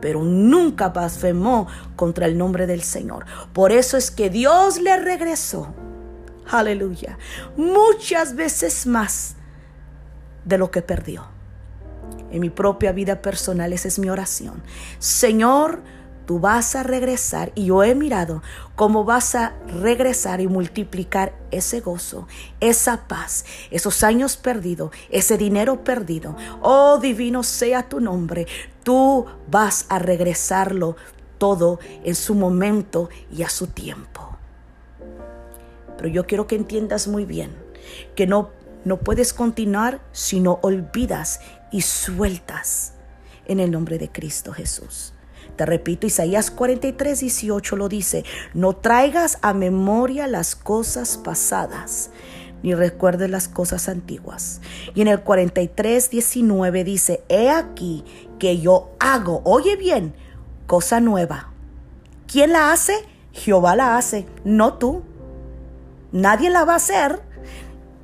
pero 0.00 0.22
nunca 0.22 0.88
blasfemó 0.88 1.66
contra 1.96 2.26
el 2.26 2.36
nombre 2.36 2.66
del 2.66 2.82
Señor. 2.82 3.24
Por 3.52 3.72
eso 3.72 3.96
es 3.96 4.10
que 4.10 4.30
Dios 4.30 4.80
le 4.80 4.96
regresó. 4.98 5.74
Aleluya. 6.50 7.18
Muchas 7.56 8.34
veces 8.34 8.86
más 8.86 9.36
de 10.44 10.58
lo 10.58 10.70
que 10.70 10.82
perdió. 10.82 11.37
En 12.30 12.40
mi 12.40 12.50
propia 12.50 12.92
vida 12.92 13.22
personal, 13.22 13.72
esa 13.72 13.88
es 13.88 13.98
mi 13.98 14.10
oración. 14.10 14.62
Señor, 14.98 15.82
tú 16.26 16.40
vas 16.40 16.76
a 16.76 16.82
regresar 16.82 17.52
y 17.54 17.64
yo 17.66 17.82
he 17.82 17.94
mirado 17.94 18.42
cómo 18.76 19.04
vas 19.04 19.34
a 19.34 19.54
regresar 19.80 20.42
y 20.42 20.46
multiplicar 20.46 21.34
ese 21.50 21.80
gozo, 21.80 22.28
esa 22.60 23.08
paz, 23.08 23.46
esos 23.70 24.02
años 24.02 24.36
perdidos, 24.36 24.90
ese 25.08 25.38
dinero 25.38 25.84
perdido. 25.84 26.36
Oh 26.60 26.98
divino 26.98 27.42
sea 27.42 27.88
tu 27.88 28.00
nombre, 28.00 28.46
tú 28.82 29.24
vas 29.50 29.86
a 29.88 29.98
regresarlo 29.98 30.96
todo 31.38 31.78
en 32.04 32.14
su 32.14 32.34
momento 32.34 33.08
y 33.34 33.42
a 33.42 33.48
su 33.48 33.68
tiempo. 33.68 34.36
Pero 35.96 36.10
yo 36.10 36.26
quiero 36.26 36.46
que 36.46 36.56
entiendas 36.56 37.08
muy 37.08 37.24
bien 37.24 37.56
que 38.14 38.26
no, 38.26 38.50
no 38.88 38.96
puedes 38.96 39.34
continuar 39.34 40.00
si 40.12 40.40
no 40.40 40.58
olvidas 40.62 41.40
y 41.70 41.82
sueltas 41.82 42.94
en 43.44 43.60
el 43.60 43.70
nombre 43.70 43.98
de 43.98 44.10
Cristo 44.10 44.52
Jesús. 44.52 45.12
Te 45.56 45.66
repito, 45.66 46.06
Isaías 46.06 46.50
43, 46.50 47.20
18 47.20 47.76
lo 47.76 47.88
dice, 47.90 48.24
no 48.54 48.76
traigas 48.76 49.38
a 49.42 49.52
memoria 49.52 50.26
las 50.26 50.56
cosas 50.56 51.18
pasadas, 51.18 52.10
ni 52.62 52.74
recuerdes 52.74 53.28
las 53.28 53.46
cosas 53.46 53.90
antiguas. 53.90 54.62
Y 54.94 55.02
en 55.02 55.08
el 55.08 55.20
43, 55.20 56.08
19 56.08 56.84
dice, 56.84 57.22
he 57.28 57.50
aquí 57.50 58.04
que 58.38 58.58
yo 58.58 58.90
hago, 59.00 59.42
oye 59.44 59.76
bien, 59.76 60.14
cosa 60.66 61.00
nueva. 61.00 61.52
¿Quién 62.26 62.52
la 62.52 62.72
hace? 62.72 62.94
Jehová 63.32 63.76
la 63.76 63.98
hace, 63.98 64.26
no 64.44 64.74
tú. 64.74 65.02
Nadie 66.10 66.48
la 66.48 66.64
va 66.64 66.72
a 66.72 66.76
hacer. 66.76 67.27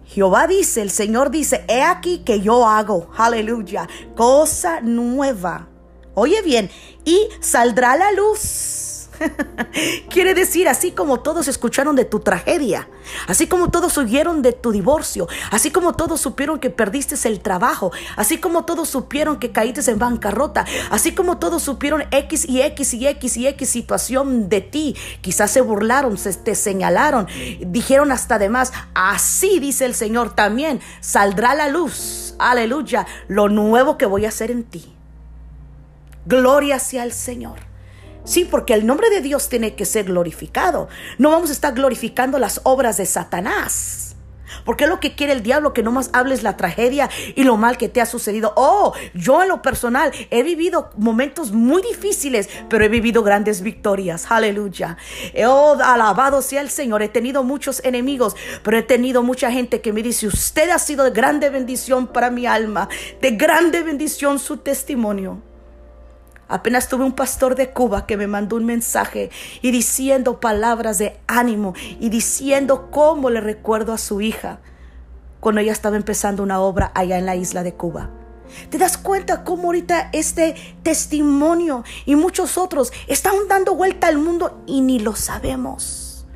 Jehová 0.06 0.46
dice, 0.46 0.82
el 0.82 0.90
Señor 0.90 1.30
dice, 1.30 1.64
he 1.68 1.82
aquí 1.82 2.18
que 2.18 2.40
yo 2.40 2.66
hago, 2.66 3.10
aleluya, 3.16 3.88
cosa 4.14 4.80
nueva. 4.80 5.68
Oye 6.14 6.42
bien, 6.42 6.70
y 7.04 7.28
saldrá 7.40 7.96
la 7.96 8.12
luz. 8.12 8.93
Quiere 10.10 10.34
decir, 10.34 10.68
así 10.68 10.92
como 10.92 11.20
todos 11.20 11.48
escucharon 11.48 11.96
de 11.96 12.04
tu 12.04 12.20
tragedia, 12.20 12.88
así 13.26 13.46
como 13.46 13.70
todos 13.70 13.98
oyeron 13.98 14.42
de 14.42 14.52
tu 14.52 14.72
divorcio, 14.72 15.28
así 15.50 15.70
como 15.70 15.94
todos 15.94 16.20
supieron 16.20 16.58
que 16.58 16.70
perdiste 16.70 17.14
el 17.28 17.40
trabajo, 17.40 17.92
así 18.16 18.38
como 18.38 18.64
todos 18.64 18.88
supieron 18.88 19.38
que 19.38 19.52
caíste 19.52 19.90
en 19.90 19.98
bancarrota, 19.98 20.64
así 20.90 21.14
como 21.14 21.38
todos 21.38 21.62
supieron 21.62 22.04
X 22.10 22.48
y 22.48 22.62
X 22.62 22.94
y 22.94 23.06
X 23.06 23.36
y 23.36 23.46
X 23.48 23.68
situación 23.68 24.48
de 24.48 24.60
ti, 24.60 24.96
quizás 25.20 25.50
se 25.50 25.60
burlaron, 25.60 26.18
se 26.18 26.32
te 26.34 26.54
señalaron, 26.54 27.26
dijeron 27.60 28.12
hasta 28.12 28.36
además, 28.36 28.72
así 28.94 29.58
dice 29.58 29.84
el 29.84 29.94
Señor 29.94 30.34
también, 30.34 30.80
saldrá 31.00 31.54
la 31.54 31.68
luz, 31.68 32.34
aleluya, 32.38 33.06
lo 33.28 33.48
nuevo 33.48 33.98
que 33.98 34.06
voy 34.06 34.24
a 34.24 34.28
hacer 34.28 34.50
en 34.50 34.64
ti. 34.64 34.94
Gloria 36.26 36.78
sea 36.78 37.04
el 37.04 37.12
Señor. 37.12 37.73
Sí, 38.24 38.46
porque 38.46 38.72
el 38.72 38.86
nombre 38.86 39.10
de 39.10 39.20
Dios 39.20 39.50
tiene 39.50 39.74
que 39.74 39.84
ser 39.84 40.06
glorificado. 40.06 40.88
No 41.18 41.30
vamos 41.30 41.50
a 41.50 41.52
estar 41.52 41.74
glorificando 41.74 42.38
las 42.38 42.60
obras 42.64 42.96
de 42.96 43.04
Satanás. 43.04 44.16
Porque 44.64 44.86
lo 44.86 45.00
que 45.00 45.14
quiere 45.14 45.32
el 45.32 45.42
diablo, 45.42 45.72
que 45.72 45.82
no 45.82 45.92
más 45.92 46.10
hables 46.12 46.42
la 46.42 46.56
tragedia 46.56 47.10
y 47.34 47.44
lo 47.44 47.56
mal 47.56 47.76
que 47.76 47.88
te 47.88 48.00
ha 48.00 48.06
sucedido. 48.06 48.52
Oh, 48.56 48.94
yo 49.12 49.42
en 49.42 49.48
lo 49.48 49.60
personal 49.60 50.12
he 50.30 50.42
vivido 50.42 50.90
momentos 50.96 51.52
muy 51.52 51.82
difíciles, 51.82 52.48
pero 52.68 52.84
he 52.84 52.88
vivido 52.88 53.22
grandes 53.22 53.60
victorias. 53.60 54.26
Aleluya. 54.30 54.96
Oh, 55.46 55.76
alabado 55.82 56.40
sea 56.40 56.62
el 56.62 56.70
Señor. 56.70 57.02
He 57.02 57.08
tenido 57.08 57.42
muchos 57.42 57.84
enemigos, 57.84 58.36
pero 58.62 58.78
he 58.78 58.82
tenido 58.82 59.22
mucha 59.22 59.50
gente 59.50 59.80
que 59.80 59.92
me 59.92 60.02
dice, 60.02 60.26
usted 60.26 60.70
ha 60.70 60.78
sido 60.78 61.04
de 61.04 61.10
grande 61.10 61.50
bendición 61.50 62.06
para 62.06 62.30
mi 62.30 62.46
alma, 62.46 62.88
de 63.20 63.32
grande 63.32 63.82
bendición 63.82 64.38
su 64.38 64.58
testimonio. 64.58 65.42
Apenas 66.48 66.88
tuve 66.88 67.04
un 67.04 67.12
pastor 67.12 67.54
de 67.54 67.70
Cuba 67.70 68.06
que 68.06 68.16
me 68.16 68.26
mandó 68.26 68.56
un 68.56 68.66
mensaje 68.66 69.30
y 69.62 69.70
diciendo 69.70 70.40
palabras 70.40 70.98
de 70.98 71.18
ánimo 71.26 71.74
y 72.00 72.10
diciendo 72.10 72.90
cómo 72.90 73.30
le 73.30 73.40
recuerdo 73.40 73.92
a 73.92 73.98
su 73.98 74.20
hija 74.20 74.60
cuando 75.40 75.60
ella 75.60 75.72
estaba 75.72 75.96
empezando 75.96 76.42
una 76.42 76.60
obra 76.60 76.90
allá 76.94 77.18
en 77.18 77.26
la 77.26 77.36
isla 77.36 77.62
de 77.62 77.74
Cuba. 77.74 78.10
¿Te 78.70 78.78
das 78.78 78.98
cuenta 78.98 79.42
cómo 79.42 79.64
ahorita 79.64 80.10
este 80.12 80.54
testimonio 80.82 81.84
y 82.04 82.14
muchos 82.14 82.58
otros 82.58 82.92
están 83.08 83.34
dando 83.48 83.74
vuelta 83.74 84.06
al 84.06 84.18
mundo 84.18 84.62
y 84.66 84.80
ni 84.80 85.00
lo 85.00 85.16
sabemos? 85.16 86.26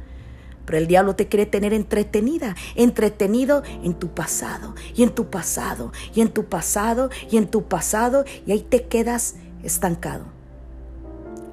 Pero 0.65 0.79
el 0.79 0.87
diablo 0.87 1.17
te 1.17 1.29
quiere 1.29 1.47
tener 1.47 1.73
entretenida, 1.73 2.55
entretenido 2.75 3.63
en 3.83 3.95
tu 3.95 4.09
pasado 4.09 4.75
y 4.95 5.03
en 5.03 5.11
tu 5.11 5.31
pasado 5.31 5.93
y 6.15 6.21
en 6.21 6.29
tu 6.29 6.45
pasado 6.45 7.09
y 7.31 7.39
en 7.39 7.49
tu 7.49 7.65
pasado 7.69 8.25
y 8.47 8.53
ahí 8.53 8.61
te 8.61 8.87
quedas 8.87 9.37
estancado. 9.63 10.25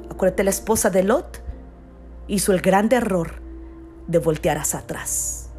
Acuérdate, 0.10 0.44
la 0.44 0.50
esposa 0.50 0.90
de 0.90 1.04
Lot 1.04 1.42
hizo 2.28 2.54
el 2.54 2.62
gran 2.62 2.92
error 2.92 3.42
de 4.08 4.20
voltear 4.20 4.58
hacia 4.58 4.80
atrás. 4.80 5.50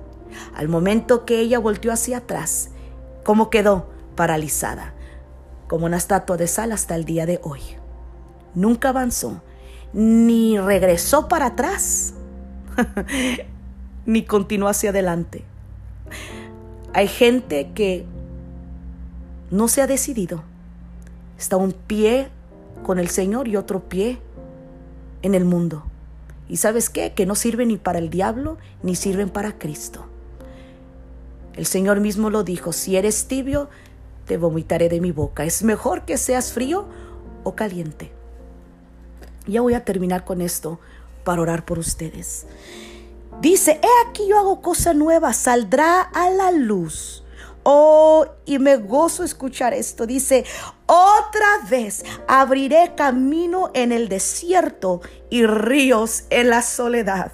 Al 0.54 0.68
momento 0.68 1.24
que 1.24 1.40
ella 1.40 1.58
volteó 1.58 1.92
hacia 1.92 2.18
atrás, 2.18 2.70
¿cómo 3.24 3.50
quedó? 3.50 3.90
Paralizada, 4.14 4.94
como 5.68 5.86
una 5.86 5.98
estatua 5.98 6.36
de 6.36 6.46
sal 6.46 6.72
hasta 6.72 6.94
el 6.94 7.04
día 7.04 7.26
de 7.26 7.40
hoy. 7.42 7.60
Nunca 8.54 8.88
avanzó, 8.88 9.42
ni 9.92 10.58
regresó 10.58 11.28
para 11.28 11.46
atrás, 11.46 12.14
ni 14.06 14.24
continuó 14.24 14.68
hacia 14.68 14.90
adelante. 14.90 15.44
Hay 16.94 17.08
gente 17.08 17.72
que 17.74 18.06
no 19.50 19.68
se 19.68 19.82
ha 19.82 19.86
decidido. 19.86 20.42
Está 21.38 21.58
un 21.58 21.72
pie 21.72 22.30
con 22.86 23.00
el 23.00 23.08
Señor 23.08 23.48
y 23.48 23.56
otro 23.56 23.88
pie 23.88 24.20
en 25.22 25.34
el 25.34 25.44
mundo. 25.44 25.82
¿Y 26.48 26.58
sabes 26.58 26.88
qué? 26.88 27.14
Que 27.14 27.26
no 27.26 27.34
sirven 27.34 27.66
ni 27.66 27.78
para 27.78 27.98
el 27.98 28.10
diablo 28.10 28.58
ni 28.84 28.94
sirven 28.94 29.28
para 29.28 29.58
Cristo. 29.58 30.06
El 31.54 31.66
Señor 31.66 31.98
mismo 31.98 32.30
lo 32.30 32.44
dijo, 32.44 32.72
si 32.72 32.94
eres 32.94 33.26
tibio, 33.26 33.68
te 34.24 34.36
vomitaré 34.36 34.88
de 34.88 35.00
mi 35.00 35.10
boca. 35.10 35.44
Es 35.44 35.64
mejor 35.64 36.04
que 36.04 36.16
seas 36.16 36.52
frío 36.52 36.86
o 37.42 37.56
caliente. 37.56 38.12
Ya 39.48 39.62
voy 39.62 39.74
a 39.74 39.84
terminar 39.84 40.24
con 40.24 40.40
esto 40.40 40.78
para 41.24 41.42
orar 41.42 41.64
por 41.64 41.80
ustedes. 41.80 42.46
Dice, 43.40 43.80
he 43.82 44.08
aquí 44.08 44.28
yo 44.28 44.38
hago 44.38 44.62
cosa 44.62 44.94
nueva, 44.94 45.32
saldrá 45.32 46.02
a 46.02 46.30
la 46.30 46.52
luz. 46.52 47.24
Oh, 47.68 48.24
y 48.44 48.60
me 48.60 48.76
gozo 48.76 49.24
escuchar 49.24 49.74
esto. 49.74 50.06
Dice, 50.06 50.44
otra 50.86 51.66
vez 51.68 52.04
abriré 52.28 52.92
camino 52.96 53.72
en 53.74 53.90
el 53.90 54.08
desierto 54.08 55.00
y 55.30 55.44
ríos 55.46 56.26
en 56.30 56.50
la 56.50 56.62
soledad. 56.62 57.32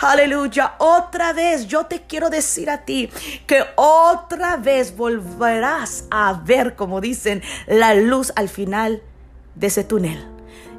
Aleluya, 0.00 0.74
otra 0.76 1.32
vez 1.32 1.66
yo 1.66 1.86
te 1.86 2.02
quiero 2.02 2.28
decir 2.28 2.68
a 2.68 2.84
ti 2.84 3.08
que 3.46 3.64
otra 3.76 4.58
vez 4.58 4.94
volverás 4.94 6.04
a 6.10 6.42
ver, 6.44 6.76
como 6.76 7.00
dicen, 7.00 7.42
la 7.66 7.94
luz 7.94 8.34
al 8.36 8.50
final 8.50 9.02
de 9.54 9.68
ese 9.68 9.82
túnel. 9.82 10.28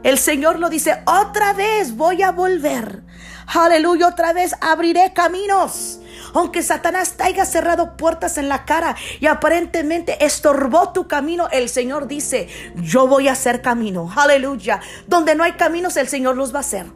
El 0.03 0.19
Señor 0.19 0.59
lo 0.59 0.69
dice, 0.69 1.01
otra 1.07 1.53
vez 1.53 1.95
voy 1.95 2.21
a 2.21 2.31
volver. 2.31 3.01
Aleluya, 3.47 4.09
otra 4.09 4.31
vez 4.31 4.53
abriré 4.61 5.11
caminos. 5.13 6.01
Aunque 6.35 6.61
Satanás 6.63 7.13
te 7.13 7.23
haya 7.23 7.45
cerrado 7.45 7.95
puertas 7.95 8.37
en 8.37 8.49
la 8.49 8.65
cara 8.65 8.95
y 9.21 9.27
aparentemente 9.27 10.23
estorbó 10.25 10.91
tu 10.91 11.07
camino, 11.07 11.47
el 11.49 11.69
Señor 11.69 12.07
dice, 12.07 12.49
yo 12.75 13.07
voy 13.07 13.29
a 13.29 13.31
hacer 13.31 13.61
camino. 13.61 14.11
Aleluya. 14.13 14.81
Donde 15.07 15.33
no 15.33 15.45
hay 15.45 15.53
caminos, 15.53 15.95
el 15.95 16.09
Señor 16.09 16.35
los 16.35 16.53
va 16.53 16.57
a 16.57 16.61
hacer. 16.61 16.87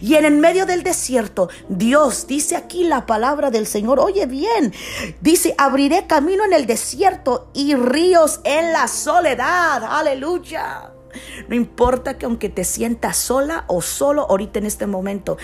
Y 0.00 0.14
en 0.14 0.24
el 0.24 0.36
medio 0.36 0.64
del 0.64 0.84
desierto, 0.84 1.48
Dios 1.68 2.28
dice 2.28 2.54
aquí 2.54 2.84
la 2.84 3.04
palabra 3.04 3.50
del 3.50 3.66
Señor, 3.66 3.98
oye 3.98 4.26
bien, 4.26 4.72
dice, 5.20 5.56
abriré 5.58 6.06
camino 6.06 6.44
en 6.44 6.52
el 6.52 6.66
desierto 6.66 7.50
y 7.54 7.74
ríos 7.74 8.40
en 8.44 8.72
la 8.72 8.86
soledad. 8.86 9.82
Aleluya. 9.82 10.92
No 11.48 11.56
importa 11.56 12.16
que 12.16 12.26
aunque 12.26 12.48
te 12.48 12.64
sientas 12.64 13.16
sola 13.16 13.64
o 13.66 13.82
solo 13.82 14.22
ahorita 14.30 14.60
en 14.60 14.66
este 14.66 14.86
momento, 14.86 15.36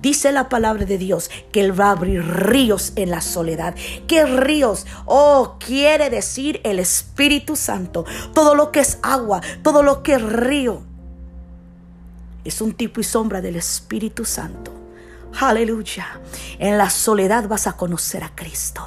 Dice 0.00 0.30
la 0.30 0.48
palabra 0.48 0.84
de 0.84 0.96
Dios 0.96 1.30
que 1.50 1.60
Él 1.60 1.78
va 1.78 1.86
a 1.86 1.92
abrir 1.92 2.24
ríos 2.24 2.92
en 2.94 3.10
la 3.10 3.20
soledad. 3.20 3.74
¿Qué 4.06 4.24
ríos? 4.24 4.86
Oh, 5.06 5.56
quiere 5.58 6.08
decir 6.08 6.60
el 6.64 6.78
Espíritu 6.78 7.56
Santo. 7.56 8.04
Todo 8.32 8.54
lo 8.54 8.70
que 8.70 8.80
es 8.80 8.98
agua, 9.02 9.40
todo 9.62 9.82
lo 9.82 10.02
que 10.02 10.14
es 10.14 10.22
río, 10.22 10.82
es 12.44 12.60
un 12.60 12.72
tipo 12.72 13.00
y 13.00 13.04
sombra 13.04 13.40
del 13.40 13.56
Espíritu 13.56 14.24
Santo. 14.24 14.72
Aleluya. 15.40 16.20
En 16.58 16.78
la 16.78 16.90
soledad 16.90 17.48
vas 17.48 17.66
a 17.66 17.76
conocer 17.76 18.24
a 18.24 18.34
Cristo. 18.34 18.82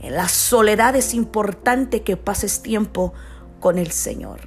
En 0.00 0.14
la 0.14 0.28
soledad 0.28 0.94
es 0.96 1.14
importante 1.14 2.02
que 2.02 2.16
pases 2.16 2.60
tiempo 2.60 3.14
con 3.60 3.78
el 3.78 3.90
Señor. 3.92 4.40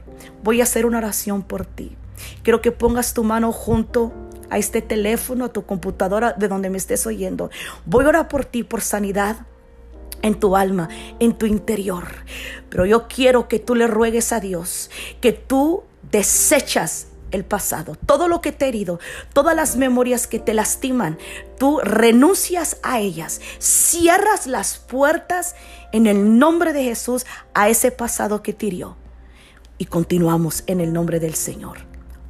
Voy 0.44 0.62
a 0.62 0.64
hacer 0.64 0.86
una 0.86 1.00
oración 1.00 1.44
por 1.44 1.66
ti. 1.66 1.98
Quiero 2.44 2.62
que 2.62 2.72
pongas 2.72 3.14
tu 3.14 3.24
mano 3.24 3.52
junto 3.52 4.14
a 4.52 4.58
este 4.58 4.82
teléfono, 4.82 5.46
a 5.46 5.54
tu 5.54 5.66
computadora, 5.66 6.34
de 6.34 6.48
donde 6.48 6.70
me 6.70 6.78
estés 6.78 7.08
oyendo. 7.08 7.50
Voy 7.86 8.06
a 8.06 8.10
orar 8.10 8.28
por 8.28 8.46
ti, 8.46 8.64
por 8.64 8.82
sanidad 8.82 9.48
en 10.22 10.40
tu 10.40 10.56
alma, 10.56 10.90
en 11.20 11.34
tu 11.34 11.46
interior. 11.46 12.06
Pero 12.70 12.86
yo 12.86 13.08
quiero 13.08 13.48
que 13.48 13.60
tú 13.60 13.74
le 13.74 13.88
ruegues 13.88 14.32
a 14.34 14.40
Dios, 14.40 14.92
que 15.22 15.32
tú 15.32 15.84
desechas 16.12 17.08
el 17.32 17.46
pasado, 17.46 17.96
todo 18.06 18.28
lo 18.28 18.42
que 18.42 18.52
te 18.52 18.66
ha 18.66 18.68
herido, 18.68 19.00
todas 19.32 19.56
las 19.56 19.78
memorias 19.78 20.28
que 20.28 20.38
te 20.38 20.54
lastiman, 20.54 21.18
tú 21.58 21.80
renuncias 21.82 22.78
a 22.84 23.00
ellas, 23.00 23.40
cierras 23.58 24.48
las 24.48 24.78
puertas 24.78 25.56
en 25.94 26.08
el 26.08 26.38
nombre 26.38 26.74
de 26.74 26.84
Jesús 26.84 27.26
a 27.54 27.70
ese 27.70 27.92
pasado 27.92 28.44
que 28.44 28.52
te 28.52 28.66
hirió. 28.66 28.98
Y 29.78 29.86
continuamos 29.86 30.64
en 30.68 30.82
el 30.82 30.92
nombre 30.92 31.22
del 31.22 31.36
Señor. 31.36 31.80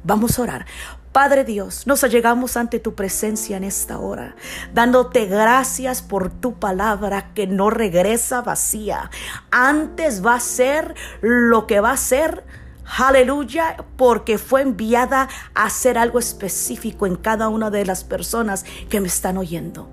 Vamos 0.04 0.38
a 0.38 0.42
orar. 0.42 0.66
Padre 1.12 1.44
Dios, 1.44 1.86
nos 1.86 2.02
llegamos 2.04 2.56
ante 2.56 2.80
tu 2.80 2.94
presencia 2.94 3.58
en 3.58 3.64
esta 3.64 3.98
hora, 3.98 4.34
dándote 4.72 5.26
gracias 5.26 6.00
por 6.00 6.30
tu 6.30 6.54
palabra 6.54 7.34
que 7.34 7.46
no 7.46 7.68
regresa 7.68 8.40
vacía. 8.40 9.10
Antes 9.50 10.24
va 10.24 10.36
a 10.36 10.40
ser 10.40 10.94
lo 11.20 11.66
que 11.66 11.80
va 11.80 11.90
a 11.90 11.96
ser 11.98 12.44
Aleluya, 12.84 13.76
porque 13.96 14.38
fue 14.38 14.62
enviada 14.62 15.28
a 15.54 15.64
hacer 15.64 15.96
algo 15.96 16.18
específico 16.18 17.06
en 17.06 17.16
cada 17.16 17.48
una 17.48 17.70
de 17.70 17.86
las 17.86 18.04
personas 18.04 18.64
que 18.90 19.00
me 19.00 19.06
están 19.06 19.38
oyendo. 19.38 19.88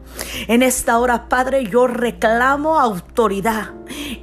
En 0.47 0.63
esta 0.63 0.99
hora, 0.99 1.30
Padre, 1.30 1.65
yo 1.65 1.88
reclamo 1.88 2.80
autoridad. 2.80 3.71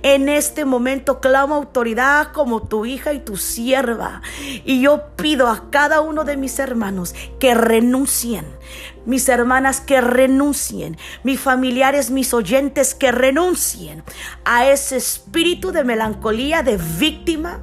En 0.02 0.28
este 0.28 0.64
momento 0.64 1.20
clamo 1.20 1.54
autoridad 1.54 2.32
como 2.32 2.62
tu 2.62 2.86
hija 2.86 3.12
y 3.12 3.20
tu 3.20 3.36
sierva. 3.36 4.20
Y 4.64 4.80
yo 4.80 5.16
pido 5.16 5.48
a 5.48 5.70
cada 5.70 6.00
uno 6.00 6.24
de 6.24 6.36
mis 6.36 6.58
hermanos 6.58 7.14
que 7.38 7.54
renuncien. 7.54 8.46
Mis 9.06 9.28
hermanas 9.28 9.80
que 9.80 10.00
renuncien, 10.00 10.98
mis 11.22 11.40
familiares, 11.40 12.10
mis 12.10 12.34
oyentes 12.34 12.94
que 12.94 13.12
renuncien 13.12 14.02
a 14.44 14.66
ese 14.66 14.96
espíritu 14.96 15.70
de 15.70 15.84
melancolía, 15.84 16.64
de 16.64 16.76
víctima, 16.76 17.60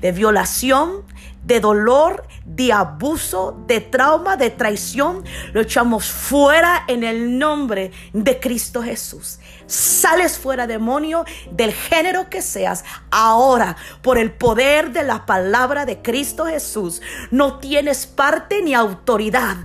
de 0.00 0.12
violación, 0.12 1.04
de 1.44 1.60
dolor, 1.60 2.26
de 2.44 2.72
abuso, 2.72 3.62
de 3.66 3.80
trauma, 3.80 4.36
de 4.36 4.50
traición, 4.50 5.24
lo 5.52 5.60
echamos 5.60 6.10
fuera 6.10 6.84
en 6.88 7.04
el 7.04 7.38
nombre 7.38 7.92
de 8.12 8.40
Cristo 8.40 8.82
Jesús. 8.82 9.38
Sales 9.66 10.38
fuera, 10.38 10.66
demonio, 10.66 11.24
del 11.50 11.72
género 11.72 12.28
que 12.30 12.42
seas, 12.42 12.84
ahora, 13.10 13.76
por 14.02 14.18
el 14.18 14.32
poder 14.32 14.92
de 14.92 15.04
la 15.04 15.26
palabra 15.26 15.84
de 15.86 16.00
Cristo 16.02 16.46
Jesús. 16.46 17.02
No 17.30 17.58
tienes 17.58 18.06
parte 18.06 18.62
ni 18.62 18.74
autoridad 18.74 19.56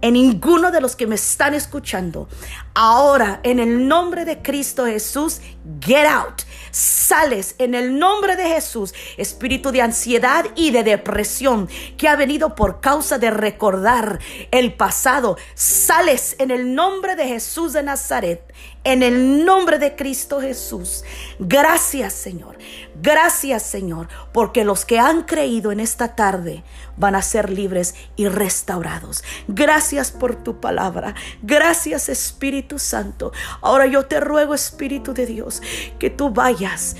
en 0.00 0.14
ninguno 0.14 0.70
de 0.70 0.80
los 0.80 0.96
que 0.96 1.06
me 1.06 1.14
están 1.14 1.54
escuchando. 1.54 2.28
Ahora, 2.74 3.40
en 3.44 3.60
el 3.60 3.86
nombre 3.86 4.24
de 4.24 4.42
Cristo 4.42 4.84
Jesús, 4.84 5.40
get 5.80 6.06
out. 6.06 6.42
Sales 6.72 7.54
en 7.58 7.74
el 7.76 7.98
nombre 7.98 8.34
de 8.34 8.48
Jesús, 8.48 8.92
espíritu 9.16 9.70
de 9.70 9.82
ansiedad 9.82 10.44
y 10.56 10.72
de 10.72 10.82
depresión 10.82 11.68
que 11.96 12.08
ha 12.08 12.16
venido 12.16 12.56
por 12.56 12.80
causa 12.80 13.18
de 13.18 13.30
recordar 13.30 14.18
el 14.50 14.74
pasado. 14.74 15.36
Sales 15.54 16.34
en 16.40 16.50
el 16.50 16.74
nombre 16.74 17.14
de 17.14 17.28
Jesús 17.28 17.74
de 17.74 17.84
Nazaret 17.84 18.52
en 18.84 19.02
el 19.02 19.44
nombre 19.44 19.78
de 19.78 19.94
Cristo 19.94 20.40
Jesús. 20.40 21.04
Gracias 21.38 22.12
Señor. 22.12 22.56
Gracias 23.02 23.64
Señor. 23.64 24.08
Porque 24.32 24.64
los 24.64 24.84
que 24.84 24.98
han 24.98 25.24
creído 25.24 25.72
en 25.72 25.80
esta 25.80 26.14
tarde 26.14 26.62
van 26.96 27.16
a 27.16 27.22
ser 27.22 27.50
libres 27.50 27.94
y 28.16 28.28
restaurados. 28.28 29.24
Gracias 29.48 30.12
por 30.12 30.36
tu 30.36 30.60
palabra. 30.60 31.14
Gracias 31.42 32.08
Espíritu 32.08 32.78
Santo. 32.78 33.32
Ahora 33.60 33.86
yo 33.86 34.06
te 34.06 34.20
ruego 34.20 34.54
Espíritu 34.54 35.12
de 35.12 35.26
Dios 35.26 35.62
que 35.98 36.10
tú 36.10 36.30
vayas 36.30 36.96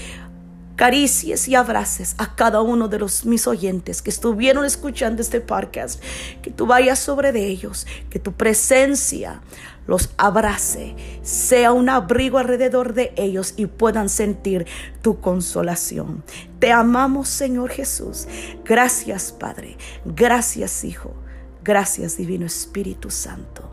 caricies 0.82 1.46
y 1.46 1.54
abraces 1.54 2.16
a 2.18 2.34
cada 2.34 2.60
uno 2.60 2.88
de 2.88 2.98
los 2.98 3.24
mis 3.24 3.46
oyentes 3.46 4.02
que 4.02 4.10
estuvieron 4.10 4.64
escuchando 4.64 5.22
este 5.22 5.40
podcast, 5.40 6.02
que 6.42 6.50
tú 6.50 6.66
vayas 6.66 6.98
sobre 6.98 7.30
de 7.30 7.46
ellos, 7.46 7.86
que 8.10 8.18
tu 8.18 8.32
presencia 8.32 9.42
los 9.86 10.10
abrace, 10.16 10.96
sea 11.22 11.70
un 11.70 11.88
abrigo 11.88 12.38
alrededor 12.38 12.94
de 12.94 13.12
ellos 13.14 13.54
y 13.56 13.66
puedan 13.66 14.08
sentir 14.08 14.66
tu 15.02 15.20
consolación. 15.20 16.24
Te 16.58 16.72
amamos, 16.72 17.28
Señor 17.28 17.70
Jesús. 17.70 18.26
Gracias, 18.64 19.30
Padre. 19.30 19.76
Gracias, 20.04 20.82
Hijo. 20.82 21.14
Gracias, 21.62 22.16
Divino 22.16 22.44
Espíritu 22.44 23.08
Santo. 23.08 23.70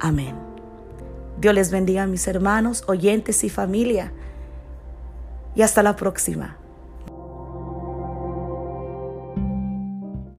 Amén. 0.00 0.34
Dios 1.40 1.54
les 1.54 1.70
bendiga 1.70 2.02
a 2.02 2.08
mis 2.08 2.26
hermanos, 2.26 2.82
oyentes 2.88 3.44
y 3.44 3.48
familia. 3.48 4.12
Y 5.54 5.62
hasta 5.62 5.82
la 5.82 5.96
próxima. 5.96 6.56